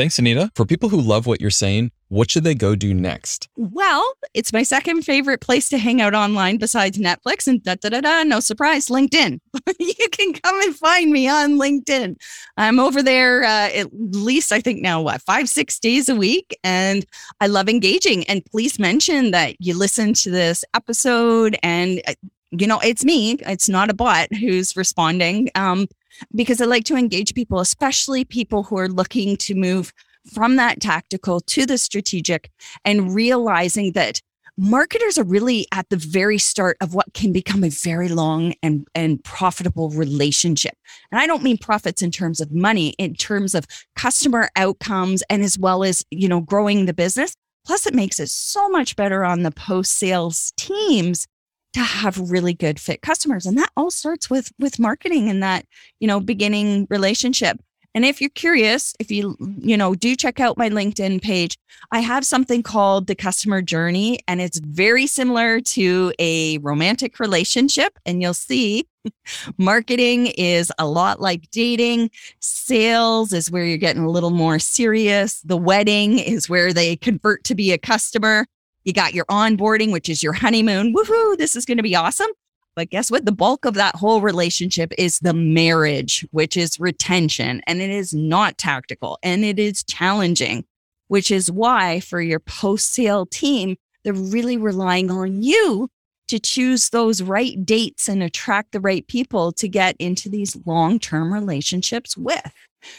Thanks, 0.00 0.18
Anita. 0.18 0.50
For 0.54 0.64
people 0.64 0.88
who 0.88 0.98
love 0.98 1.26
what 1.26 1.42
you're 1.42 1.50
saying, 1.50 1.92
what 2.08 2.30
should 2.30 2.42
they 2.42 2.54
go 2.54 2.74
do 2.74 2.94
next? 2.94 3.50
Well, 3.58 4.02
it's 4.32 4.50
my 4.50 4.62
second 4.62 5.02
favorite 5.02 5.42
place 5.42 5.68
to 5.68 5.76
hang 5.76 6.00
out 6.00 6.14
online 6.14 6.56
besides 6.56 6.96
Netflix 6.96 7.46
and 7.46 7.62
da 7.62 7.74
da 7.74 7.90
da 7.90 8.00
da. 8.00 8.22
No 8.22 8.40
surprise, 8.40 8.86
LinkedIn. 8.86 9.40
you 9.78 10.08
can 10.10 10.32
come 10.32 10.58
and 10.62 10.74
find 10.74 11.10
me 11.10 11.28
on 11.28 11.58
LinkedIn. 11.58 12.16
I'm 12.56 12.80
over 12.80 13.02
there 13.02 13.42
uh, 13.42 13.68
at 13.74 13.88
least, 13.92 14.52
I 14.52 14.62
think 14.62 14.80
now, 14.80 15.02
what, 15.02 15.20
five, 15.20 15.50
six 15.50 15.78
days 15.78 16.08
a 16.08 16.16
week. 16.16 16.58
And 16.64 17.04
I 17.42 17.48
love 17.48 17.68
engaging. 17.68 18.24
And 18.24 18.42
please 18.46 18.78
mention 18.78 19.32
that 19.32 19.56
you 19.58 19.76
listen 19.76 20.14
to 20.14 20.30
this 20.30 20.64
episode 20.72 21.58
and 21.62 22.00
uh, 22.08 22.14
you 22.52 22.66
know, 22.66 22.80
it's 22.80 23.04
me. 23.04 23.34
It's 23.40 23.68
not 23.68 23.90
a 23.90 23.94
bot 23.94 24.34
who's 24.34 24.76
responding. 24.76 25.50
Um, 25.54 25.86
because 26.34 26.60
I 26.60 26.66
like 26.66 26.84
to 26.84 26.96
engage 26.96 27.34
people, 27.34 27.60
especially 27.60 28.24
people 28.24 28.64
who 28.64 28.78
are 28.78 28.88
looking 28.88 29.36
to 29.38 29.54
move 29.54 29.92
from 30.32 30.56
that 30.56 30.80
tactical 30.80 31.40
to 31.40 31.66
the 31.66 31.78
strategic 31.78 32.50
and 32.84 33.14
realizing 33.14 33.92
that 33.92 34.20
marketers 34.56 35.16
are 35.16 35.24
really 35.24 35.66
at 35.72 35.88
the 35.88 35.96
very 35.96 36.36
start 36.36 36.76
of 36.80 36.94
what 36.94 37.14
can 37.14 37.32
become 37.32 37.64
a 37.64 37.70
very 37.70 38.08
long 38.08 38.52
and, 38.62 38.86
and 38.94 39.22
profitable 39.24 39.88
relationship. 39.90 40.74
And 41.10 41.20
I 41.20 41.26
don't 41.26 41.42
mean 41.42 41.56
profits 41.56 42.02
in 42.02 42.10
terms 42.10 42.40
of 42.40 42.52
money, 42.52 42.90
in 42.98 43.14
terms 43.14 43.54
of 43.54 43.66
customer 43.96 44.50
outcomes 44.56 45.22
and 45.30 45.42
as 45.42 45.58
well 45.58 45.82
as, 45.82 46.04
you 46.10 46.28
know, 46.28 46.40
growing 46.40 46.84
the 46.84 46.92
business. 46.92 47.34
Plus, 47.66 47.86
it 47.86 47.94
makes 47.94 48.18
it 48.20 48.28
so 48.28 48.68
much 48.68 48.96
better 48.96 49.24
on 49.24 49.42
the 49.42 49.50
post 49.50 49.92
sales 49.92 50.52
teams 50.56 51.26
to 51.72 51.80
have 51.80 52.30
really 52.30 52.54
good 52.54 52.80
fit 52.80 53.02
customers. 53.02 53.46
And 53.46 53.56
that 53.58 53.70
all 53.76 53.90
starts 53.90 54.28
with 54.28 54.52
with 54.58 54.78
marketing 54.78 55.28
and 55.28 55.42
that, 55.42 55.66
you 56.00 56.08
know, 56.08 56.20
beginning 56.20 56.86
relationship. 56.90 57.60
And 57.94 58.04
if 58.04 58.20
you're 58.20 58.30
curious, 58.30 58.94
if 59.00 59.10
you, 59.10 59.36
you 59.58 59.76
know, 59.76 59.94
do 59.96 60.14
check 60.14 60.38
out 60.38 60.56
my 60.56 60.70
LinkedIn 60.70 61.22
page, 61.22 61.58
I 61.90 62.00
have 62.00 62.24
something 62.24 62.62
called 62.62 63.08
the 63.08 63.16
customer 63.16 63.62
journey, 63.62 64.20
and 64.28 64.40
it's 64.40 64.60
very 64.60 65.08
similar 65.08 65.60
to 65.60 66.12
a 66.20 66.58
romantic 66.58 67.18
relationship. 67.18 67.98
And 68.06 68.22
you'll 68.22 68.34
see 68.34 68.86
marketing 69.58 70.28
is 70.28 70.72
a 70.78 70.86
lot 70.86 71.20
like 71.20 71.50
dating. 71.50 72.10
Sales 72.38 73.32
is 73.32 73.50
where 73.50 73.64
you're 73.64 73.76
getting 73.76 74.04
a 74.04 74.10
little 74.10 74.30
more 74.30 74.60
serious. 74.60 75.40
The 75.40 75.56
wedding 75.56 76.20
is 76.20 76.48
where 76.48 76.72
they 76.72 76.94
convert 76.94 77.42
to 77.44 77.56
be 77.56 77.72
a 77.72 77.78
customer. 77.78 78.46
You 78.84 78.92
got 78.92 79.14
your 79.14 79.26
onboarding, 79.26 79.92
which 79.92 80.08
is 80.08 80.22
your 80.22 80.32
honeymoon. 80.32 80.94
Woohoo, 80.94 81.36
this 81.36 81.56
is 81.56 81.64
going 81.64 81.76
to 81.76 81.82
be 81.82 81.96
awesome. 81.96 82.30
But 82.76 82.90
guess 82.90 83.10
what? 83.10 83.26
The 83.26 83.32
bulk 83.32 83.64
of 83.64 83.74
that 83.74 83.96
whole 83.96 84.20
relationship 84.20 84.92
is 84.96 85.18
the 85.18 85.34
marriage, 85.34 86.26
which 86.30 86.56
is 86.56 86.80
retention. 86.80 87.60
And 87.66 87.82
it 87.82 87.90
is 87.90 88.14
not 88.14 88.58
tactical 88.58 89.18
and 89.22 89.44
it 89.44 89.58
is 89.58 89.82
challenging, 89.82 90.64
which 91.08 91.30
is 91.30 91.50
why 91.50 92.00
for 92.00 92.20
your 92.20 92.40
post 92.40 92.94
sale 92.94 93.26
team, 93.26 93.76
they're 94.02 94.12
really 94.14 94.56
relying 94.56 95.10
on 95.10 95.42
you 95.42 95.90
to 96.28 96.38
choose 96.38 96.90
those 96.90 97.22
right 97.22 97.66
dates 97.66 98.08
and 98.08 98.22
attract 98.22 98.70
the 98.70 98.80
right 98.80 99.06
people 99.08 99.50
to 99.50 99.68
get 99.68 99.96
into 99.98 100.28
these 100.28 100.56
long 100.64 101.00
term 101.00 101.34
relationships 101.34 102.16
with. 102.16 102.52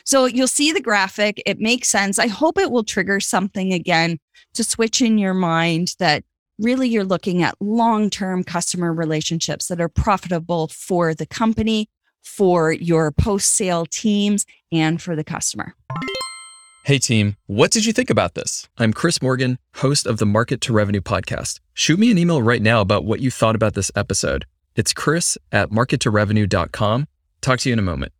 So 0.05 0.25
you'll 0.25 0.47
see 0.47 0.71
the 0.71 0.81
graphic. 0.81 1.41
It 1.45 1.59
makes 1.59 1.87
sense. 1.87 2.19
I 2.19 2.27
hope 2.27 2.59
it 2.59 2.71
will 2.71 2.83
trigger 2.83 3.19
something 3.19 3.73
again 3.73 4.19
to 4.53 4.63
switch 4.63 5.01
in 5.01 5.17
your 5.17 5.33
mind 5.33 5.95
that 5.99 6.23
really 6.59 6.87
you're 6.87 7.03
looking 7.03 7.41
at 7.43 7.55
long 7.59 8.09
term 8.09 8.43
customer 8.43 8.93
relationships 8.93 9.67
that 9.67 9.81
are 9.81 9.89
profitable 9.89 10.67
for 10.67 11.13
the 11.13 11.25
company, 11.25 11.89
for 12.23 12.71
your 12.71 13.11
post 13.11 13.49
sale 13.49 13.85
teams, 13.85 14.45
and 14.71 15.01
for 15.01 15.15
the 15.15 15.23
customer. 15.23 15.75
Hey 16.83 16.97
team, 16.97 17.35
what 17.45 17.69
did 17.71 17.85
you 17.85 17.93
think 17.93 18.09
about 18.09 18.33
this? 18.33 18.67
I'm 18.77 18.91
Chris 18.91 19.21
Morgan, 19.21 19.59
host 19.75 20.07
of 20.07 20.17
the 20.17 20.25
Market 20.25 20.61
to 20.61 20.73
Revenue 20.73 21.01
podcast. 21.01 21.59
Shoot 21.73 21.99
me 21.99 22.09
an 22.09 22.17
email 22.17 22.41
right 22.41 22.61
now 22.61 22.81
about 22.81 23.05
what 23.05 23.19
you 23.19 23.29
thought 23.29 23.55
about 23.55 23.75
this 23.75 23.91
episode. 23.95 24.45
It's 24.75 24.91
chris 24.91 25.37
at 25.51 25.69
markettorevenue.com. 25.69 27.07
Talk 27.41 27.59
to 27.59 27.69
you 27.69 27.73
in 27.73 27.79
a 27.79 27.83
moment. 27.83 28.13